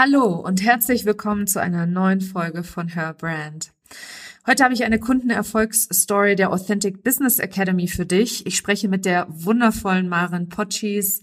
Hallo 0.00 0.36
und 0.36 0.62
herzlich 0.64 1.04
willkommen 1.06 1.48
zu 1.48 1.60
einer 1.60 1.84
neuen 1.84 2.20
Folge 2.20 2.62
von 2.62 2.86
Her 2.86 3.16
Brand. 3.18 3.72
Heute 4.46 4.62
habe 4.62 4.72
ich 4.72 4.84
eine 4.84 5.00
Kundenerfolgsstory 5.00 6.36
der 6.36 6.52
Authentic 6.52 7.02
Business 7.02 7.40
Academy 7.40 7.88
für 7.88 8.06
dich. 8.06 8.46
Ich 8.46 8.56
spreche 8.56 8.86
mit 8.88 9.04
der 9.04 9.26
wundervollen 9.28 10.08
Maren 10.08 10.48
Potschis. 10.50 11.20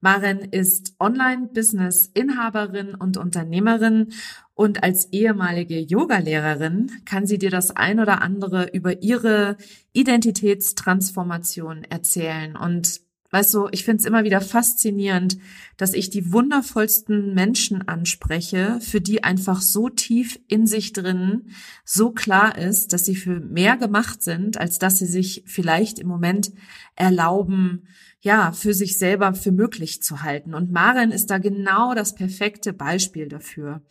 Maren 0.00 0.40
ist 0.40 0.96
Online-Business-Inhaberin 0.98 2.96
und 2.96 3.16
Unternehmerin 3.16 4.12
und 4.54 4.82
als 4.82 5.12
ehemalige 5.12 5.78
Yogalehrerin 5.78 6.90
kann 7.04 7.28
sie 7.28 7.38
dir 7.38 7.50
das 7.50 7.76
ein 7.76 8.00
oder 8.00 8.22
andere 8.22 8.70
über 8.72 9.04
ihre 9.04 9.56
Identitätstransformation 9.92 11.84
erzählen. 11.84 12.56
Und 12.56 13.05
Weißt 13.30 13.52
du, 13.54 13.68
ich 13.72 13.84
finde 13.84 14.00
es 14.00 14.06
immer 14.06 14.24
wieder 14.24 14.40
faszinierend, 14.40 15.38
dass 15.76 15.92
ich 15.92 16.10
die 16.10 16.32
wundervollsten 16.32 17.34
Menschen 17.34 17.86
anspreche, 17.86 18.78
für 18.80 19.00
die 19.00 19.24
einfach 19.24 19.60
so 19.60 19.88
tief 19.88 20.38
in 20.48 20.66
sich 20.66 20.92
drin 20.92 21.50
so 21.84 22.10
klar 22.10 22.56
ist, 22.56 22.92
dass 22.92 23.04
sie 23.04 23.16
für 23.16 23.40
mehr 23.40 23.76
gemacht 23.76 24.22
sind, 24.22 24.58
als 24.58 24.78
dass 24.78 24.98
sie 24.98 25.06
sich 25.06 25.42
vielleicht 25.46 25.98
im 25.98 26.08
Moment 26.08 26.52
erlauben, 26.94 27.88
ja, 28.20 28.52
für 28.52 28.74
sich 28.74 28.98
selber 28.98 29.34
für 29.34 29.52
möglich 29.52 30.02
zu 30.02 30.22
halten. 30.22 30.54
Und 30.54 30.72
Maren 30.72 31.12
ist 31.12 31.30
da 31.30 31.38
genau 31.38 31.94
das 31.94 32.14
perfekte 32.14 32.72
Beispiel 32.72 33.28
dafür. 33.28 33.82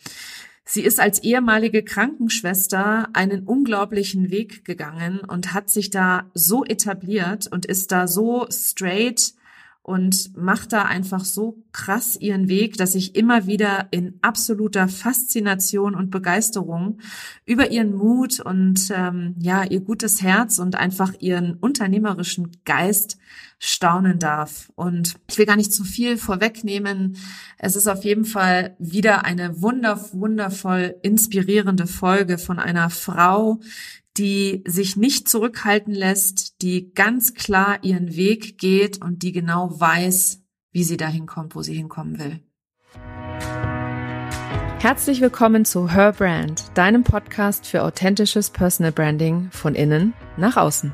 Sie 0.67 0.81
ist 0.81 0.99
als 0.99 1.19
ehemalige 1.21 1.83
Krankenschwester 1.83 3.09
einen 3.13 3.43
unglaublichen 3.43 4.31
Weg 4.31 4.65
gegangen 4.65 5.19
und 5.19 5.53
hat 5.53 5.69
sich 5.69 5.91
da 5.91 6.29
so 6.33 6.65
etabliert 6.65 7.47
und 7.51 7.67
ist 7.67 7.91
da 7.91 8.07
so 8.07 8.47
straight 8.49 9.34
und 9.85 10.35
macht 10.35 10.73
da 10.73 10.81
einfach 10.81 11.23
so 11.23 11.63
krass 11.71 12.17
ihren 12.19 12.47
Weg, 12.47 12.75
dass 12.77 12.95
ich 12.95 13.15
immer 13.15 13.45
wieder 13.45 13.87
in 13.91 14.17
absoluter 14.23 14.87
Faszination 14.87 15.93
und 15.93 16.09
Begeisterung 16.09 16.97
über 17.45 17.69
ihren 17.69 17.93
Mut 17.93 18.39
und 18.39 18.89
ähm, 18.89 19.35
ja 19.37 19.63
ihr 19.63 19.81
gutes 19.81 20.23
Herz 20.23 20.57
und 20.57 20.75
einfach 20.75 21.13
ihren 21.19 21.53
unternehmerischen 21.53 22.49
Geist 22.65 23.19
staunen 23.59 24.17
darf. 24.17 24.71
Und 24.73 25.17
ich 25.29 25.37
will 25.37 25.45
gar 25.45 25.55
nicht 25.55 25.71
zu 25.71 25.83
viel 25.83 26.17
vorwegnehmen. 26.17 27.17
Es 27.59 27.75
ist 27.75 27.87
auf 27.87 28.03
jeden 28.03 28.25
Fall 28.25 28.75
wieder 28.79 29.23
eine 29.23 29.61
wunder 29.61 30.03
wundervoll 30.13 30.95
inspirierende 31.03 31.85
Folge 31.85 32.39
von 32.39 32.57
einer 32.57 32.89
Frau, 32.89 33.59
die 34.17 34.63
sich 34.65 34.95
nicht 34.95 35.27
zurückhalten 35.27 35.93
lässt, 35.93 36.61
die 36.61 36.93
ganz 36.93 37.33
klar 37.33 37.79
ihren 37.83 38.15
Weg 38.15 38.57
geht 38.57 39.01
und 39.03 39.23
die 39.23 39.31
genau 39.31 39.79
weiß, 39.79 40.41
wie 40.71 40.83
sie 40.83 40.97
dahin 40.97 41.25
kommt, 41.25 41.55
wo 41.55 41.61
sie 41.61 41.75
hinkommen 41.75 42.19
will. 42.19 42.39
Herzlich 44.79 45.19
willkommen 45.19 45.65
zu 45.65 45.91
Her 45.91 46.13
Brand, 46.13 46.65
deinem 46.75 47.03
Podcast 47.03 47.65
für 47.65 47.81
authentisches 47.83 48.51
Personal 48.51 48.91
Branding 48.91 49.49
von 49.51 49.73
innen 49.73 50.13
nach 50.37 50.57
außen. 50.57 50.93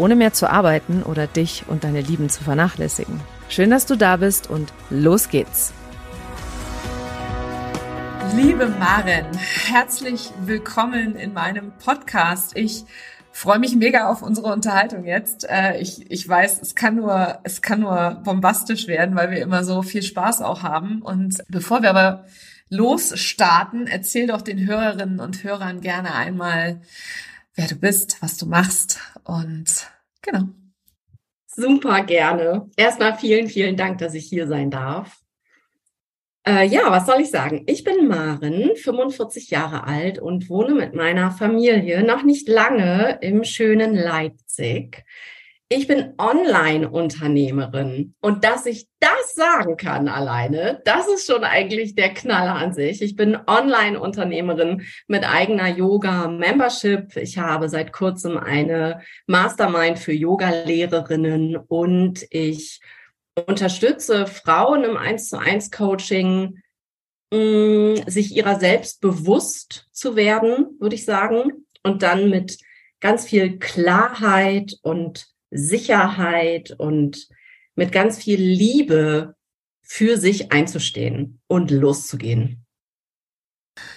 Ohne 0.00 0.16
mehr 0.16 0.32
zu 0.32 0.48
arbeiten 0.48 1.02
oder 1.02 1.26
dich 1.26 1.64
und 1.68 1.84
deine 1.84 2.00
Lieben 2.00 2.30
zu 2.30 2.42
vernachlässigen. 2.42 3.20
Schön, 3.50 3.68
dass 3.68 3.84
du 3.84 3.96
da 3.96 4.16
bist 4.16 4.48
und 4.48 4.72
los 4.88 5.28
geht's. 5.28 5.74
Liebe 8.34 8.66
Maren, 8.66 9.26
herzlich 9.66 10.30
willkommen 10.46 11.16
in 11.16 11.34
meinem 11.34 11.72
Podcast. 11.84 12.56
Ich 12.56 12.86
freue 13.30 13.58
mich 13.58 13.76
mega 13.76 14.08
auf 14.08 14.22
unsere 14.22 14.50
Unterhaltung 14.50 15.04
jetzt. 15.04 15.46
Äh, 15.46 15.78
ich, 15.80 16.10
ich 16.10 16.26
weiß, 16.26 16.62
es 16.62 16.74
kann 16.74 16.96
nur, 16.96 17.38
es 17.42 17.60
kann 17.60 17.80
nur 17.80 18.22
bombastisch 18.24 18.86
werden, 18.86 19.14
weil 19.16 19.30
wir 19.30 19.42
immer 19.42 19.64
so 19.64 19.82
viel 19.82 20.02
Spaß 20.02 20.40
auch 20.40 20.62
haben. 20.62 21.02
Und 21.02 21.42
bevor 21.48 21.82
wir 21.82 21.90
aber 21.90 22.24
losstarten, 22.70 23.86
erzähl 23.86 24.28
doch 24.28 24.40
den 24.40 24.66
Hörerinnen 24.66 25.20
und 25.20 25.44
Hörern 25.44 25.82
gerne 25.82 26.14
einmal, 26.14 26.80
wer 27.54 27.66
du 27.66 27.76
bist, 27.76 28.16
was 28.20 28.36
du 28.36 28.46
machst 28.46 28.98
und 29.24 29.90
genau. 30.22 30.44
Super 31.46 32.04
gerne. 32.04 32.70
Erstmal 32.76 33.18
vielen, 33.18 33.48
vielen 33.48 33.76
Dank, 33.76 33.98
dass 33.98 34.14
ich 34.14 34.26
hier 34.26 34.46
sein 34.46 34.70
darf. 34.70 35.20
Äh, 36.46 36.66
ja, 36.66 36.90
was 36.90 37.06
soll 37.06 37.20
ich 37.20 37.30
sagen? 37.30 37.64
Ich 37.66 37.84
bin 37.84 38.08
Maren, 38.08 38.74
45 38.74 39.50
Jahre 39.50 39.84
alt 39.84 40.18
und 40.18 40.48
wohne 40.48 40.74
mit 40.74 40.94
meiner 40.94 41.30
Familie 41.30 42.02
noch 42.02 42.22
nicht 42.22 42.48
lange 42.48 43.18
im 43.20 43.44
schönen 43.44 43.94
Leipzig. 43.94 45.04
Ich 45.68 45.86
bin 45.86 46.14
Online-Unternehmerin 46.18 48.14
und 48.20 48.42
dass 48.44 48.64
ich 48.66 48.88
das 49.00 49.19
sagen 49.34 49.76
kann 49.76 50.08
alleine, 50.08 50.80
das 50.84 51.08
ist 51.08 51.26
schon 51.26 51.44
eigentlich 51.44 51.94
der 51.94 52.14
Knaller 52.14 52.54
an 52.54 52.72
sich. 52.72 53.02
Ich 53.02 53.16
bin 53.16 53.38
Online-Unternehmerin 53.46 54.82
mit 55.06 55.24
eigener 55.24 55.68
Yoga-Membership. 55.68 57.16
Ich 57.16 57.38
habe 57.38 57.68
seit 57.68 57.92
kurzem 57.92 58.36
eine 58.36 59.00
Mastermind 59.26 59.98
für 59.98 60.12
Yoga-Lehrerinnen 60.12 61.56
und 61.56 62.26
ich 62.30 62.80
unterstütze 63.46 64.26
Frauen 64.26 64.84
im 64.84 64.96
1 64.96 65.28
zu 65.28 65.38
1 65.38 65.70
Coaching, 65.70 66.58
mm, 67.32 67.94
sich 68.06 68.34
ihrer 68.36 68.58
selbst 68.58 69.00
bewusst 69.00 69.86
zu 69.92 70.16
werden, 70.16 70.76
würde 70.78 70.94
ich 70.94 71.04
sagen, 71.04 71.66
und 71.82 72.02
dann 72.02 72.30
mit 72.30 72.58
ganz 73.00 73.26
viel 73.26 73.58
Klarheit 73.58 74.76
und 74.82 75.26
Sicherheit 75.50 76.74
und 76.78 77.28
mit 77.80 77.92
ganz 77.92 78.22
viel 78.22 78.38
Liebe 78.38 79.36
für 79.82 80.18
sich 80.18 80.52
einzustehen 80.52 81.40
und 81.46 81.70
loszugehen. 81.70 82.66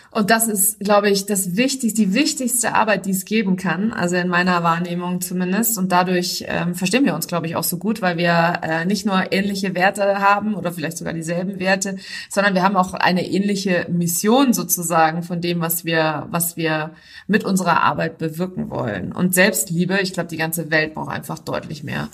Und 0.09 0.29
das 0.29 0.47
ist, 0.47 0.79
glaube 0.79 1.09
ich, 1.09 1.25
das 1.25 1.57
wichtigste, 1.57 2.01
die 2.01 2.13
wichtigste 2.13 2.75
Arbeit, 2.75 3.05
die 3.05 3.11
es 3.11 3.25
geben 3.25 3.57
kann, 3.57 3.91
also 3.91 4.15
in 4.15 4.29
meiner 4.29 4.63
Wahrnehmung 4.63 5.19
zumindest. 5.19 5.77
Und 5.77 5.91
dadurch 5.91 6.45
ähm, 6.47 6.75
verstehen 6.75 7.03
wir 7.03 7.13
uns, 7.13 7.27
glaube 7.27 7.47
ich, 7.47 7.57
auch 7.57 7.65
so 7.65 7.77
gut, 7.77 8.01
weil 8.01 8.15
wir 8.15 8.61
äh, 8.61 8.85
nicht 8.85 9.05
nur 9.05 9.33
ähnliche 9.33 9.75
Werte 9.75 10.19
haben 10.19 10.55
oder 10.55 10.71
vielleicht 10.71 10.97
sogar 10.97 11.13
dieselben 11.13 11.59
Werte, 11.59 11.97
sondern 12.29 12.53
wir 12.53 12.63
haben 12.63 12.77
auch 12.77 12.93
eine 12.93 13.27
ähnliche 13.27 13.87
Mission 13.89 14.53
sozusagen 14.53 15.23
von 15.23 15.41
dem, 15.41 15.59
was 15.59 15.83
wir, 15.83 16.27
was 16.31 16.55
wir 16.55 16.91
mit 17.27 17.43
unserer 17.43 17.83
Arbeit 17.83 18.17
bewirken 18.17 18.69
wollen. 18.69 19.11
Und 19.11 19.33
Selbstliebe, 19.33 19.99
ich 19.99 20.13
glaube, 20.13 20.29
die 20.29 20.37
ganze 20.37 20.71
Welt 20.71 20.93
braucht 20.93 21.11
einfach 21.11 21.39
deutlich 21.39 21.83
mehr 21.83 22.07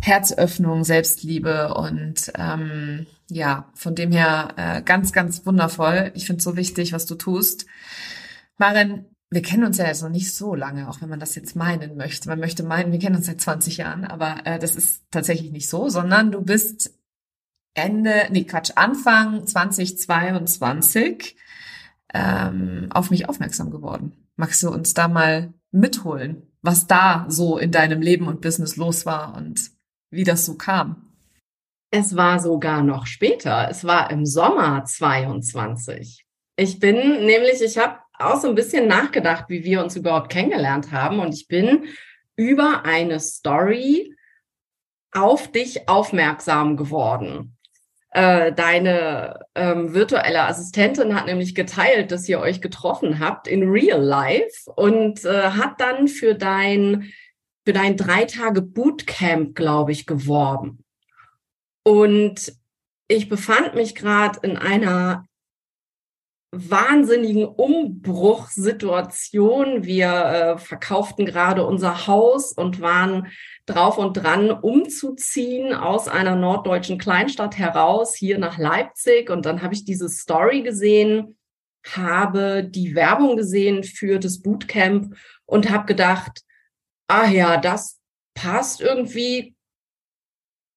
Herzöffnung, 0.00 0.84
Selbstliebe 0.84 1.74
und 1.74 2.32
ähm, 2.36 3.06
ja, 3.28 3.70
von 3.74 3.94
dem 3.94 4.12
her 4.12 4.54
äh, 4.56 4.82
ganz, 4.82 5.12
ganz 5.12 5.44
wundervoll. 5.46 6.12
Ich 6.14 6.26
finde 6.26 6.38
es 6.38 6.44
so 6.44 6.56
wichtig, 6.56 6.92
was 6.92 7.06
du 7.06 7.14
tust. 7.14 7.66
Maren, 8.58 9.06
wir 9.30 9.42
kennen 9.42 9.64
uns 9.64 9.78
ja 9.78 9.86
jetzt 9.86 10.02
noch 10.02 10.10
nicht 10.10 10.32
so 10.32 10.54
lange, 10.54 10.88
auch 10.88 11.00
wenn 11.00 11.08
man 11.08 11.18
das 11.20 11.34
jetzt 11.34 11.56
meinen 11.56 11.96
möchte. 11.96 12.28
Man 12.28 12.38
möchte 12.38 12.62
meinen, 12.62 12.92
wir 12.92 12.98
kennen 12.98 13.16
uns 13.16 13.26
seit 13.26 13.40
20 13.40 13.78
Jahren, 13.78 14.04
aber 14.04 14.46
äh, 14.46 14.58
das 14.58 14.76
ist 14.76 15.02
tatsächlich 15.10 15.50
nicht 15.50 15.68
so, 15.68 15.88
sondern 15.88 16.30
du 16.30 16.42
bist 16.42 16.94
Ende, 17.74 18.28
nee, 18.30 18.44
Quatsch, 18.44 18.72
Anfang 18.76 19.46
2022 19.46 21.36
ähm, 22.14 22.86
auf 22.90 23.10
mich 23.10 23.28
aufmerksam 23.28 23.70
geworden. 23.70 24.12
Magst 24.36 24.62
du 24.62 24.70
uns 24.70 24.94
da 24.94 25.08
mal 25.08 25.52
mitholen, 25.72 26.42
was 26.62 26.86
da 26.86 27.26
so 27.28 27.58
in 27.58 27.72
deinem 27.72 28.00
Leben 28.00 28.28
und 28.28 28.40
Business 28.40 28.76
los 28.76 29.04
war 29.06 29.36
und 29.36 29.70
wie 30.16 30.24
das 30.24 30.44
so 30.44 30.56
kam? 30.56 31.12
Es 31.90 32.16
war 32.16 32.40
sogar 32.40 32.82
noch 32.82 33.06
später. 33.06 33.68
Es 33.70 33.84
war 33.84 34.10
im 34.10 34.26
Sommer 34.26 34.84
22. 34.84 36.24
Ich 36.56 36.80
bin 36.80 36.96
nämlich, 37.24 37.62
ich 37.62 37.78
habe 37.78 37.98
auch 38.18 38.40
so 38.40 38.48
ein 38.48 38.54
bisschen 38.54 38.88
nachgedacht, 38.88 39.44
wie 39.48 39.62
wir 39.62 39.82
uns 39.82 39.94
überhaupt 39.94 40.30
kennengelernt 40.30 40.90
haben. 40.90 41.20
Und 41.20 41.34
ich 41.34 41.48
bin 41.48 41.84
über 42.34 42.84
eine 42.84 43.20
Story 43.20 44.14
auf 45.12 45.50
dich 45.52 45.88
aufmerksam 45.88 46.76
geworden. 46.76 47.56
Äh, 48.10 48.52
deine 48.52 49.40
ähm, 49.54 49.92
virtuelle 49.92 50.42
Assistentin 50.42 51.14
hat 51.14 51.26
nämlich 51.26 51.54
geteilt, 51.54 52.10
dass 52.10 52.28
ihr 52.28 52.40
euch 52.40 52.62
getroffen 52.62 53.18
habt 53.20 53.46
in 53.46 53.68
Real 53.68 54.00
Life 54.00 54.70
und 54.74 55.24
äh, 55.24 55.50
hat 55.50 55.80
dann 55.80 56.08
für 56.08 56.34
dein 56.34 57.12
für 57.66 57.72
dein 57.72 57.96
drei 57.96 58.26
Tage 58.26 58.62
Bootcamp, 58.62 59.56
glaube 59.56 59.90
ich, 59.90 60.06
geworben. 60.06 60.84
Und 61.82 62.52
ich 63.08 63.28
befand 63.28 63.74
mich 63.74 63.96
gerade 63.96 64.38
in 64.42 64.56
einer 64.56 65.26
wahnsinnigen 66.52 67.44
Umbruchssituation. 67.44 69.84
Wir 69.84 70.08
äh, 70.08 70.56
verkauften 70.58 71.26
gerade 71.26 71.66
unser 71.66 72.06
Haus 72.06 72.52
und 72.52 72.80
waren 72.80 73.32
drauf 73.66 73.98
und 73.98 74.12
dran, 74.12 74.52
umzuziehen 74.52 75.74
aus 75.74 76.06
einer 76.06 76.36
norddeutschen 76.36 76.98
Kleinstadt 76.98 77.58
heraus 77.58 78.14
hier 78.14 78.38
nach 78.38 78.58
Leipzig. 78.58 79.28
Und 79.28 79.44
dann 79.44 79.62
habe 79.62 79.74
ich 79.74 79.84
diese 79.84 80.08
Story 80.08 80.62
gesehen, 80.62 81.36
habe 81.84 82.62
die 82.62 82.94
Werbung 82.94 83.36
gesehen 83.36 83.82
für 83.82 84.20
das 84.20 84.40
Bootcamp 84.40 85.16
und 85.46 85.68
habe 85.68 85.86
gedacht, 85.86 86.45
ah 87.08 87.28
ja, 87.28 87.56
das 87.56 87.98
passt 88.34 88.80
irgendwie. 88.80 89.54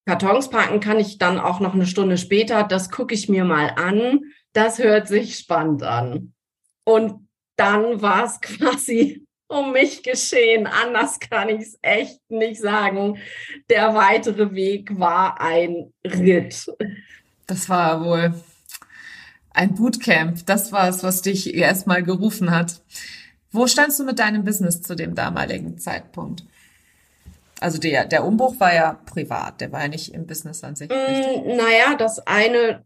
Kartons 0.05 0.49
packen 0.49 0.79
kann 0.79 0.99
ich 0.99 1.17
dann 1.19 1.39
auch 1.39 1.59
noch 1.59 1.73
eine 1.73 1.85
Stunde 1.85 2.17
später. 2.17 2.63
Das 2.63 2.89
gucke 2.89 3.13
ich 3.13 3.29
mir 3.29 3.43
mal 3.43 3.73
an. 3.75 4.21
Das 4.53 4.79
hört 4.79 5.07
sich 5.07 5.37
spannend 5.37 5.83
an. 5.83 6.33
Und 6.83 7.27
dann 7.57 8.01
war 8.01 8.25
es 8.25 8.41
quasi 8.41 9.25
um 9.47 9.73
mich 9.73 10.03
geschehen. 10.03 10.67
Anders 10.67 11.19
kann 11.19 11.49
ich 11.49 11.61
es 11.61 11.79
echt 11.81 12.19
nicht 12.29 12.61
sagen. 12.61 13.17
Der 13.69 13.93
weitere 13.93 14.53
Weg 14.53 14.97
war 14.97 15.41
ein 15.41 15.93
Ritt. 16.05 16.71
Das 17.47 17.67
war 17.67 18.03
wohl 18.03 18.33
ein 19.51 19.73
Bootcamp. 19.75 20.45
Das 20.45 20.71
war 20.71 20.87
es, 20.87 21.03
was 21.03 21.21
dich 21.21 21.53
erstmal 21.53 22.03
gerufen 22.03 22.51
hat. 22.51 22.81
Wo 23.51 23.67
standst 23.67 23.99
du 23.99 24.03
mit 24.03 24.19
deinem 24.19 24.43
Business 24.43 24.81
zu 24.81 24.95
dem 24.95 25.15
damaligen 25.15 25.77
Zeitpunkt? 25.77 26.43
Also 27.59 27.77
der, 27.77 28.05
der 28.05 28.25
Umbruch 28.25 28.59
war 28.59 28.73
ja 28.73 28.93
privat, 29.05 29.59
der 29.59 29.71
war 29.71 29.81
ja 29.81 29.87
nicht 29.87 30.13
im 30.13 30.27
Business 30.27 30.63
an 30.63 30.75
sich. 30.75 30.89
Mm, 30.89 31.57
naja, 31.57 31.95
das 31.97 32.25
eine 32.25 32.85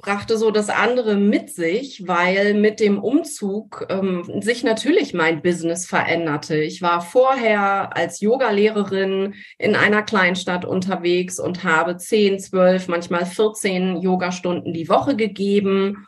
brachte 0.00 0.38
so 0.38 0.52
das 0.52 0.70
andere 0.70 1.16
mit 1.16 1.50
sich, 1.50 2.06
weil 2.06 2.54
mit 2.54 2.78
dem 2.78 3.02
Umzug 3.02 3.86
ähm, 3.88 4.22
sich 4.40 4.62
natürlich 4.62 5.12
mein 5.12 5.42
Business 5.42 5.86
veränderte. 5.86 6.56
Ich 6.56 6.82
war 6.82 7.00
vorher 7.00 7.96
als 7.96 8.20
Yogalehrerin 8.20 9.34
in 9.58 9.74
einer 9.74 10.02
Kleinstadt 10.02 10.64
unterwegs 10.64 11.40
und 11.40 11.64
habe 11.64 11.96
10, 11.96 12.38
12, 12.38 12.86
manchmal 12.86 13.26
14 13.26 13.96
Yogastunden 13.96 14.72
die 14.72 14.88
Woche 14.88 15.16
gegeben, 15.16 16.06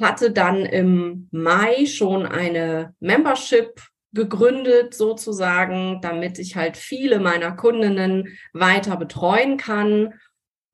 hatte 0.00 0.30
dann 0.30 0.64
im 0.64 1.28
Mai 1.30 1.86
schon 1.86 2.26
eine 2.26 2.94
Membership 3.00 3.80
gegründet 4.12 4.94
sozusagen, 4.94 6.00
damit 6.00 6.38
ich 6.38 6.56
halt 6.56 6.76
viele 6.76 7.20
meiner 7.20 7.52
Kundinnen 7.52 8.38
weiter 8.52 8.96
betreuen 8.96 9.58
kann 9.58 10.14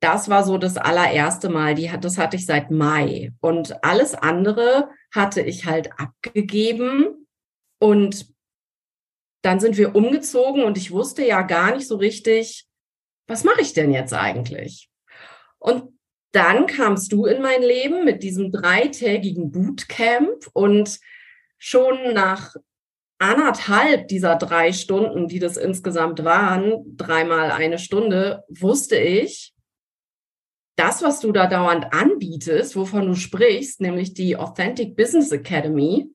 das 0.04 0.28
war 0.28 0.44
so 0.44 0.58
das 0.58 0.76
allererste 0.76 1.48
Mal, 1.48 1.74
die, 1.74 1.90
das 1.98 2.18
hatte 2.18 2.36
ich 2.36 2.44
seit 2.44 2.70
Mai. 2.70 3.32
Und 3.40 3.82
alles 3.82 4.14
andere 4.14 4.90
hatte 5.10 5.40
ich 5.40 5.64
halt 5.64 5.98
abgegeben. 5.98 7.26
Und 7.78 8.26
dann 9.42 9.60
sind 9.60 9.78
wir 9.78 9.94
umgezogen 9.94 10.62
und 10.62 10.76
ich 10.76 10.90
wusste 10.90 11.24
ja 11.24 11.40
gar 11.40 11.74
nicht 11.74 11.88
so 11.88 11.96
richtig, 11.96 12.66
was 13.26 13.44
mache 13.44 13.62
ich 13.62 13.72
denn 13.72 13.92
jetzt 13.92 14.12
eigentlich? 14.12 14.90
Und 15.58 15.98
dann 16.34 16.66
kamst 16.66 17.12
du 17.12 17.26
in 17.26 17.40
mein 17.40 17.62
Leben 17.62 18.04
mit 18.04 18.22
diesem 18.22 18.50
dreitägigen 18.50 19.50
Bootcamp 19.52 20.48
und 20.52 20.98
schon 21.58 22.12
nach 22.12 22.56
anderthalb 23.18 24.08
dieser 24.08 24.36
drei 24.36 24.72
Stunden, 24.72 25.28
die 25.28 25.38
das 25.38 25.56
insgesamt 25.56 26.24
waren, 26.24 26.96
dreimal 26.96 27.50
eine 27.52 27.78
Stunde, 27.78 28.44
wusste 28.48 28.96
ich, 28.96 29.54
das, 30.76 31.02
was 31.02 31.20
du 31.20 31.30
da 31.30 31.46
dauernd 31.46 31.92
anbietest, 31.92 32.74
wovon 32.74 33.06
du 33.06 33.14
sprichst, 33.14 33.80
nämlich 33.80 34.12
die 34.14 34.36
Authentic 34.36 34.96
Business 34.96 35.30
Academy, 35.30 36.10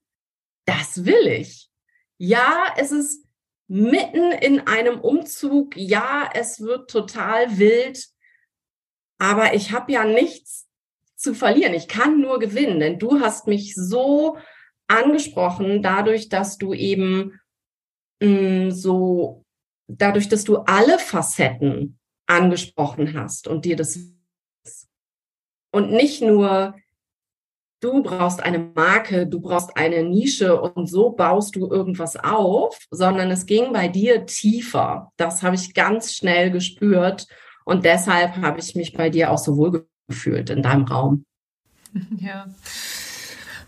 das 0.66 1.06
will 1.06 1.28
ich. 1.28 1.70
Ja, 2.18 2.66
es 2.78 2.92
ist 2.92 3.26
mitten 3.70 4.34
in 4.34 4.68
einem 4.68 5.00
Umzug. 5.00 5.78
Ja, 5.78 6.30
es 6.34 6.60
wird 6.60 6.90
total 6.90 7.58
wild. 7.58 8.06
Aber 9.20 9.54
ich 9.54 9.72
habe 9.72 9.92
ja 9.92 10.06
nichts 10.06 10.68
zu 11.16 11.36
verlieren. 11.36 11.74
Ich 11.74 11.88
kann 11.88 12.22
nur 12.22 12.40
gewinnen, 12.40 12.80
denn 12.80 12.98
du 12.98 13.20
hast 13.20 13.46
mich 13.46 13.76
so 13.76 14.38
angesprochen, 14.88 15.84
dadurch, 15.84 16.30
dass 16.30 16.58
du 16.58 16.74
eben 16.74 17.40
mh, 18.22 18.68
mm, 18.68 18.72
so, 18.72 19.46
dadurch, 19.88 20.30
dass 20.30 20.46
du 20.46 20.58
alle 20.60 20.98
Facetten 20.98 22.00
angesprochen 22.26 23.14
hast 23.14 23.48
und 23.48 23.66
dir 23.66 23.76
das 23.76 24.00
und 25.72 25.92
nicht 25.92 26.22
nur, 26.22 26.76
du 27.80 28.02
brauchst 28.02 28.42
eine 28.42 28.58
Marke, 28.58 29.28
du 29.28 29.40
brauchst 29.40 29.78
eine 29.78 30.04
Nische 30.04 30.60
und 30.60 30.88
so 30.88 31.12
baust 31.12 31.56
du 31.56 31.70
irgendwas 31.70 32.16
auf, 32.16 32.80
sondern 32.90 33.30
es 33.30 33.46
ging 33.46 33.72
bei 33.72 33.88
dir 33.88 34.26
tiefer. 34.26 35.12
Das 35.18 35.44
habe 35.44 35.56
ich 35.56 35.76
ganz 35.76 36.16
schnell 36.16 36.50
gespürt 36.50 37.28
und 37.70 37.86
deshalb 37.86 38.38
habe 38.38 38.60
ich 38.60 38.74
mich 38.74 38.94
bei 38.94 39.12
dir 39.12 39.30
auch 39.30 39.38
so 39.38 39.56
wohl 39.56 39.86
gefühlt 40.08 40.50
in 40.50 40.64
deinem 40.64 40.86
Raum. 40.86 41.24
Ja. 42.18 42.48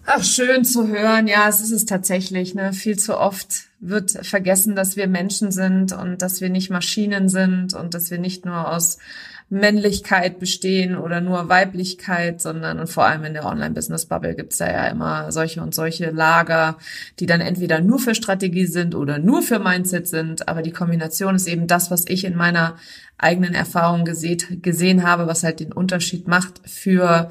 Ach, 0.06 0.24
schön 0.24 0.66
zu 0.66 0.88
hören. 0.88 1.28
Ja, 1.28 1.48
es 1.48 1.62
ist 1.62 1.72
es 1.72 1.86
tatsächlich. 1.86 2.56
Ne? 2.56 2.74
Viel 2.74 2.98
zu 2.98 3.18
oft 3.18 3.66
wird 3.80 4.12
vergessen, 4.26 4.76
dass 4.76 4.96
wir 4.96 5.08
Menschen 5.08 5.52
sind 5.52 5.92
und 5.94 6.22
dass 6.24 6.42
wir 6.42 6.50
nicht 6.50 6.72
Maschinen 6.72 7.30
sind 7.30 7.76
und 7.76 7.94
dass 7.94 8.10
wir 8.10 8.18
nicht 8.18 8.46
nur 8.46 8.72
aus 8.72 8.98
Männlichkeit 9.52 10.40
bestehen 10.40 10.96
oder 10.96 11.20
nur 11.20 11.50
Weiblichkeit, 11.50 12.40
sondern 12.40 12.80
und 12.80 12.88
vor 12.88 13.04
allem 13.04 13.26
in 13.26 13.34
der 13.34 13.46
Online-Business-Bubble 13.46 14.34
gibt's 14.34 14.60
da 14.60 14.72
ja 14.72 14.88
immer 14.88 15.30
solche 15.34 15.62
und 15.62 15.76
solche 15.76 16.10
Lager, 16.10 16.78
die 17.20 17.26
dann 17.26 17.42
entweder 17.42 17.82
nur 17.82 18.00
für 18.00 18.16
Strategie 18.16 18.66
sind 18.66 18.96
oder 18.96 19.20
nur 19.20 19.42
für 19.42 19.60
Mindset 19.60 20.08
sind. 20.08 20.48
Aber 20.48 20.62
die 20.62 20.72
Kombination 20.72 21.36
ist 21.36 21.48
eben 21.48 21.68
das, 21.68 21.92
was 21.92 22.06
ich 22.08 22.24
in 22.24 22.38
meiner 22.38 22.78
eigenen 23.18 23.54
Erfahrung 23.54 24.06
gesehen, 24.06 24.62
gesehen 24.62 25.04
habe, 25.04 25.28
was 25.28 25.44
halt 25.44 25.60
den 25.60 25.74
Unterschied 25.74 26.30
macht 26.30 26.62
für 26.66 27.28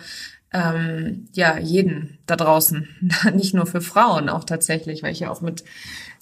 ähm, 0.52 1.26
ja 1.32 1.56
jeden 1.58 2.18
da 2.26 2.36
draußen, 2.36 2.86
nicht 3.34 3.54
nur 3.54 3.64
für 3.64 3.80
Frauen 3.80 4.28
auch 4.28 4.44
tatsächlich, 4.44 5.02
weil 5.02 5.12
ich 5.12 5.20
ja 5.20 5.30
auch 5.30 5.40
mit 5.40 5.64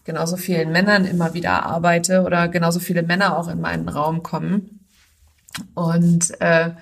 genauso 0.04 0.36
vielen 0.36 0.70
Männern 0.70 1.04
immer 1.04 1.34
wieder 1.34 1.64
arbeite 1.66 2.22
oder 2.22 2.46
genauso 2.46 2.78
viele 2.78 3.02
Männer 3.02 3.36
auch 3.36 3.48
in 3.48 3.60
meinen 3.60 3.88
Raum 3.88 4.22
kommen 4.22 4.77
und 5.74 6.40
äh, 6.40 6.72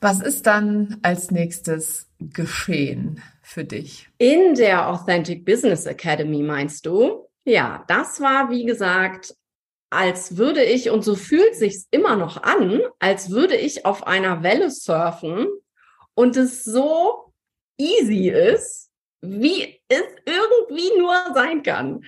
was 0.00 0.20
ist 0.20 0.46
dann 0.46 0.98
als 1.02 1.30
nächstes 1.30 2.08
geschehen 2.20 3.22
für 3.42 3.64
dich? 3.64 4.08
In 4.18 4.54
der 4.54 4.88
Authentic 4.88 5.44
Business 5.44 5.86
Academy 5.86 6.42
meinst 6.42 6.86
du? 6.86 7.26
Ja, 7.44 7.84
das 7.88 8.20
war 8.20 8.50
wie 8.50 8.64
gesagt, 8.64 9.34
als 9.90 10.36
würde 10.36 10.62
ich 10.62 10.90
und 10.90 11.02
so 11.02 11.14
fühlt 11.14 11.54
sich's 11.54 11.88
immer 11.90 12.16
noch 12.16 12.42
an, 12.42 12.80
als 12.98 13.30
würde 13.30 13.56
ich 13.56 13.86
auf 13.86 14.06
einer 14.06 14.42
Welle 14.42 14.70
surfen 14.70 15.46
und 16.14 16.36
es 16.36 16.62
so 16.64 17.32
easy 17.78 18.28
ist, 18.28 18.90
wie 19.20 19.80
es 19.88 20.02
irgendwie 20.26 20.98
nur 20.98 21.14
sein 21.34 21.62
kann. 21.62 22.04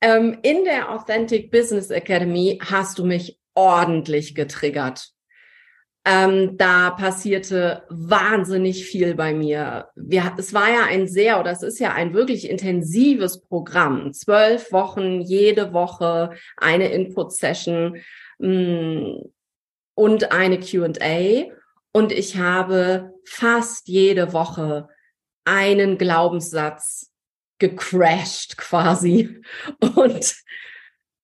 Ähm, 0.00 0.38
in 0.42 0.64
der 0.64 0.90
Authentic 0.92 1.50
Business 1.50 1.90
Academy 1.90 2.58
hast 2.64 2.98
du 2.98 3.04
mich 3.04 3.37
ordentlich 3.58 4.36
getriggert. 4.36 5.10
Ähm, 6.04 6.56
da 6.56 6.90
passierte 6.90 7.82
wahnsinnig 7.90 8.86
viel 8.86 9.16
bei 9.16 9.34
mir. 9.34 9.88
Wir, 9.96 10.32
es 10.38 10.54
war 10.54 10.70
ja 10.70 10.84
ein 10.84 11.08
sehr, 11.08 11.40
oder 11.40 11.50
es 11.50 11.64
ist 11.64 11.80
ja 11.80 11.92
ein 11.92 12.14
wirklich 12.14 12.48
intensives 12.48 13.42
Programm. 13.42 14.12
Zwölf 14.12 14.72
Wochen, 14.72 15.20
jede 15.20 15.72
Woche 15.72 16.30
eine 16.56 16.92
Input-Session 16.92 18.00
mm, 18.38 19.16
und 19.94 20.32
eine 20.32 20.60
QA. 20.60 21.52
Und 21.92 22.12
ich 22.12 22.36
habe 22.36 23.12
fast 23.24 23.88
jede 23.88 24.32
Woche 24.32 24.88
einen 25.44 25.98
Glaubenssatz 25.98 27.12
gecrashed 27.58 28.56
quasi 28.56 29.42
und 29.96 30.36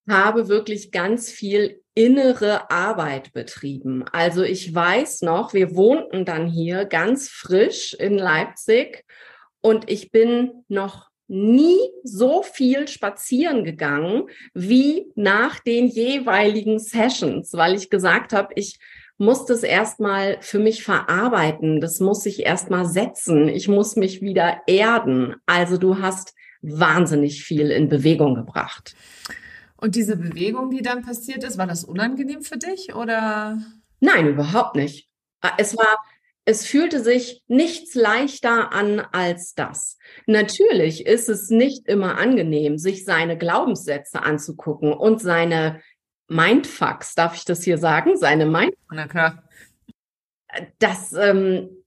habe 0.08 0.48
wirklich 0.48 0.90
ganz 0.92 1.30
viel 1.30 1.80
innere 1.94 2.70
Arbeit 2.70 3.32
betrieben. 3.32 4.04
Also 4.12 4.42
ich 4.42 4.74
weiß 4.74 5.22
noch, 5.22 5.54
wir 5.54 5.76
wohnten 5.76 6.24
dann 6.24 6.46
hier 6.46 6.84
ganz 6.84 7.28
frisch 7.28 7.94
in 7.94 8.18
Leipzig 8.18 9.04
und 9.60 9.90
ich 9.90 10.10
bin 10.10 10.64
noch 10.68 11.08
nie 11.26 11.78
so 12.02 12.42
viel 12.42 12.86
spazieren 12.88 13.64
gegangen 13.64 14.24
wie 14.52 15.06
nach 15.14 15.60
den 15.60 15.86
jeweiligen 15.86 16.78
Sessions, 16.78 17.52
weil 17.54 17.74
ich 17.74 17.88
gesagt 17.88 18.32
habe, 18.32 18.52
ich 18.56 18.78
muss 19.16 19.46
das 19.46 19.62
erstmal 19.62 20.38
für 20.40 20.58
mich 20.58 20.82
verarbeiten, 20.82 21.80
das 21.80 22.00
muss 22.00 22.26
ich 22.26 22.44
erstmal 22.44 22.84
setzen, 22.84 23.48
ich 23.48 23.68
muss 23.68 23.96
mich 23.96 24.20
wieder 24.20 24.58
erden. 24.66 25.36
Also 25.46 25.78
du 25.78 25.98
hast 25.98 26.34
wahnsinnig 26.60 27.44
viel 27.44 27.70
in 27.70 27.88
Bewegung 27.88 28.34
gebracht. 28.34 28.94
Und 29.84 29.96
diese 29.96 30.16
Bewegung, 30.16 30.70
die 30.70 30.80
dann 30.80 31.02
passiert 31.02 31.44
ist, 31.44 31.58
war 31.58 31.66
das 31.66 31.84
unangenehm 31.84 32.40
für 32.40 32.56
dich 32.56 32.94
oder? 32.94 33.58
Nein, 34.00 34.28
überhaupt 34.28 34.76
nicht. 34.76 35.10
Es 35.58 35.76
war, 35.76 36.02
es 36.46 36.66
fühlte 36.66 37.04
sich 37.04 37.42
nichts 37.48 37.94
leichter 37.94 38.72
an 38.72 39.00
als 39.12 39.52
das. 39.52 39.98
Natürlich 40.24 41.04
ist 41.04 41.28
es 41.28 41.50
nicht 41.50 41.86
immer 41.86 42.16
angenehm, 42.16 42.78
sich 42.78 43.04
seine 43.04 43.36
Glaubenssätze 43.36 44.22
anzugucken 44.22 44.94
und 44.94 45.20
seine 45.20 45.82
Mindfucks, 46.28 47.14
darf 47.14 47.36
ich 47.36 47.44
das 47.44 47.62
hier 47.62 47.76
sagen? 47.76 48.16
Seine 48.16 48.46
Mind. 48.46 48.72
Na 48.90 49.06
klar. 49.06 49.42
Das, 50.78 51.12
ähm, 51.12 51.83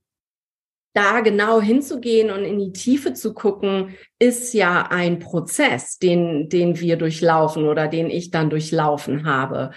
da 0.98 1.20
genau 1.20 1.60
hinzugehen 1.60 2.32
und 2.32 2.44
in 2.44 2.58
die 2.58 2.72
Tiefe 2.72 3.12
zu 3.12 3.32
gucken, 3.32 3.96
ist 4.18 4.52
ja 4.52 4.88
ein 4.90 5.20
Prozess, 5.20 5.98
den, 5.98 6.48
den 6.48 6.80
wir 6.80 6.96
durchlaufen 6.96 7.68
oder 7.68 7.86
den 7.86 8.10
ich 8.10 8.32
dann 8.32 8.50
durchlaufen 8.50 9.24
habe. 9.24 9.70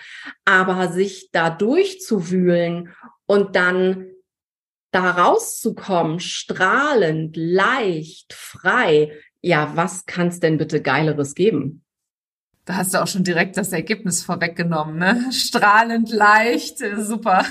Aber 0.45 0.91
sich 0.91 1.29
da 1.31 1.51
durchzuwühlen 1.51 2.89
und 3.27 3.55
dann 3.55 4.07
da 4.91 5.11
rauszukommen, 5.11 6.19
strahlend, 6.19 7.37
leicht, 7.37 8.33
frei, 8.33 9.11
ja, 9.41 9.73
was 9.75 10.07
kann 10.07 10.29
es 10.29 10.39
denn 10.39 10.57
bitte 10.57 10.81
Geileres 10.81 11.35
geben? 11.35 11.80
Da 12.71 12.77
hast 12.77 12.93
du 12.93 13.01
auch 13.01 13.07
schon 13.07 13.25
direkt 13.25 13.57
das 13.57 13.73
Ergebnis 13.73 14.23
vorweggenommen, 14.23 14.97
ne? 14.97 15.29
Strahlend 15.33 16.09
leicht, 16.09 16.79
äh, 16.79 17.03
super. 17.03 17.43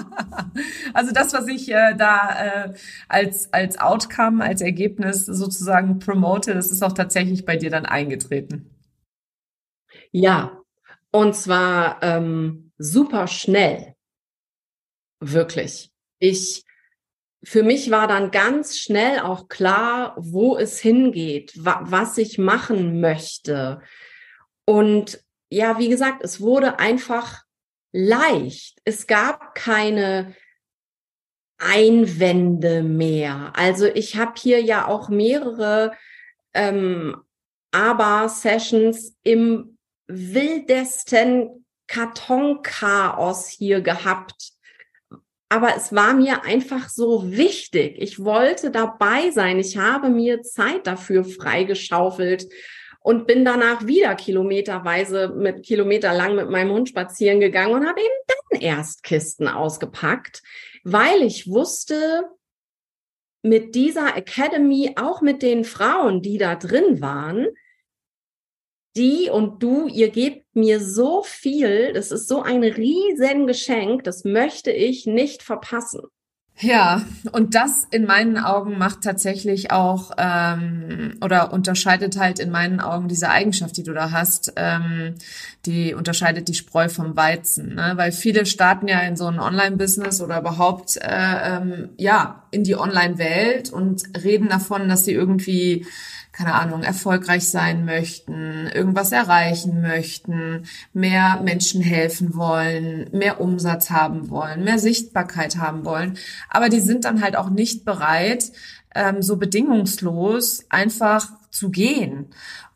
also 0.92 1.10
das, 1.12 1.32
was 1.32 1.48
ich 1.48 1.70
äh, 1.72 1.94
da 1.96 2.66
äh, 2.66 2.74
als 3.08 3.50
als 3.54 3.78
Outcome, 3.78 4.44
als 4.44 4.60
Ergebnis 4.60 5.24
sozusagen 5.24 6.00
promote, 6.00 6.52
das 6.52 6.70
ist 6.70 6.82
auch 6.82 6.92
tatsächlich 6.92 7.46
bei 7.46 7.56
dir 7.56 7.70
dann 7.70 7.86
eingetreten. 7.86 8.70
Ja, 10.10 10.60
und 11.10 11.34
zwar 11.34 12.02
ähm, 12.02 12.72
super 12.76 13.28
schnell, 13.28 13.94
wirklich 15.18 15.90
ich, 16.18 16.64
für 17.42 17.62
mich 17.62 17.90
war 17.90 18.08
dann 18.08 18.30
ganz 18.30 18.76
schnell 18.78 19.20
auch 19.20 19.48
klar, 19.48 20.14
wo 20.18 20.56
es 20.56 20.78
hingeht, 20.78 21.52
wa 21.56 21.80
was 21.84 22.18
ich 22.18 22.38
machen 22.38 23.00
möchte. 23.00 23.80
Und 24.66 25.24
ja, 25.50 25.78
wie 25.78 25.88
gesagt, 25.88 26.22
es 26.22 26.40
wurde 26.40 26.78
einfach 26.78 27.44
leicht. 27.92 28.80
Es 28.84 29.06
gab 29.06 29.54
keine 29.54 30.34
Einwände 31.58 32.82
mehr. 32.82 33.52
Also 33.56 33.86
ich 33.86 34.16
habe 34.16 34.34
hier 34.36 34.60
ja 34.60 34.86
auch 34.86 35.08
mehrere 35.08 35.96
ähm, 36.52 37.16
ABBA-Sessions 37.70 39.16
im 39.22 39.78
wildesten 40.08 41.64
Kartonchaos 41.86 43.48
hier 43.48 43.80
gehabt 43.80 44.56
aber 45.48 45.76
es 45.76 45.94
war 45.94 46.12
mir 46.14 46.44
einfach 46.44 46.88
so 46.88 47.30
wichtig. 47.30 47.96
Ich 47.98 48.24
wollte 48.24 48.70
dabei 48.70 49.30
sein. 49.30 49.58
Ich 49.58 49.76
habe 49.76 50.08
mir 50.08 50.42
Zeit 50.42 50.86
dafür 50.86 51.24
freigeschaufelt 51.24 52.46
und 53.06 53.28
bin 53.28 53.44
danach 53.44 53.86
wieder 53.86 54.16
kilometerweise 54.16 55.28
mit 55.28 55.64
Kilometer 55.64 56.12
lang 56.12 56.34
mit 56.34 56.50
meinem 56.50 56.72
Hund 56.72 56.88
spazieren 56.88 57.38
gegangen 57.38 57.72
und 57.72 57.86
habe 57.86 58.00
eben 58.00 58.08
dann 58.26 58.60
erst 58.60 59.04
Kisten 59.04 59.46
ausgepackt, 59.46 60.42
weil 60.82 61.22
ich 61.22 61.48
wusste, 61.48 62.28
mit 63.42 63.76
dieser 63.76 64.16
Academy, 64.16 64.94
auch 64.96 65.20
mit 65.20 65.42
den 65.42 65.62
Frauen, 65.62 66.20
die 66.20 66.36
da 66.36 66.56
drin 66.56 67.00
waren, 67.00 67.46
die 68.96 69.30
und 69.30 69.62
du, 69.62 69.86
ihr 69.86 70.08
gebt 70.08 70.44
mir 70.56 70.80
so 70.80 71.22
viel, 71.22 71.92
das 71.92 72.10
ist 72.10 72.26
so 72.26 72.42
ein 72.42 72.64
riesen 72.64 73.46
Geschenk, 73.46 74.02
das 74.02 74.24
möchte 74.24 74.72
ich 74.72 75.06
nicht 75.06 75.44
verpassen. 75.44 76.08
Ja, 76.58 77.04
und 77.32 77.54
das 77.54 77.86
in 77.90 78.06
meinen 78.06 78.38
Augen 78.38 78.78
macht 78.78 79.02
tatsächlich 79.02 79.72
auch 79.72 80.12
ähm, 80.16 81.18
oder 81.20 81.52
unterscheidet 81.52 82.18
halt 82.18 82.38
in 82.38 82.50
meinen 82.50 82.80
Augen 82.80 83.08
diese 83.08 83.28
Eigenschaft, 83.28 83.76
die 83.76 83.82
du 83.82 83.92
da 83.92 84.10
hast, 84.10 84.54
ähm, 84.56 85.16
die 85.66 85.92
unterscheidet 85.92 86.48
die 86.48 86.54
Spreu 86.54 86.88
vom 86.88 87.14
Weizen, 87.14 87.74
ne? 87.74 87.92
weil 87.96 88.10
viele 88.10 88.46
starten 88.46 88.88
ja 88.88 89.00
in 89.00 89.16
so 89.16 89.26
ein 89.26 89.38
Online-Business 89.38 90.22
oder 90.22 90.40
überhaupt 90.40 90.96
äh, 90.96 91.56
ähm, 91.56 91.90
ja 91.98 92.44
in 92.52 92.64
die 92.64 92.76
Online-Welt 92.76 93.70
und 93.70 94.04
reden 94.24 94.48
davon, 94.48 94.88
dass 94.88 95.04
sie 95.04 95.12
irgendwie 95.12 95.84
keine 96.36 96.54
Ahnung, 96.54 96.82
erfolgreich 96.82 97.48
sein 97.48 97.86
möchten, 97.86 98.66
irgendwas 98.66 99.10
erreichen 99.10 99.80
möchten, 99.80 100.64
mehr 100.92 101.40
Menschen 101.42 101.80
helfen 101.80 102.34
wollen, 102.36 103.08
mehr 103.12 103.40
Umsatz 103.40 103.88
haben 103.88 104.28
wollen, 104.28 104.62
mehr 104.62 104.78
Sichtbarkeit 104.78 105.56
haben 105.56 105.86
wollen. 105.86 106.18
Aber 106.50 106.68
die 106.68 106.80
sind 106.80 107.06
dann 107.06 107.22
halt 107.22 107.36
auch 107.36 107.48
nicht 107.48 107.86
bereit, 107.86 108.52
ähm, 108.94 109.22
so 109.22 109.38
bedingungslos 109.38 110.66
einfach 110.68 111.30
zu 111.50 111.70
gehen. 111.70 112.26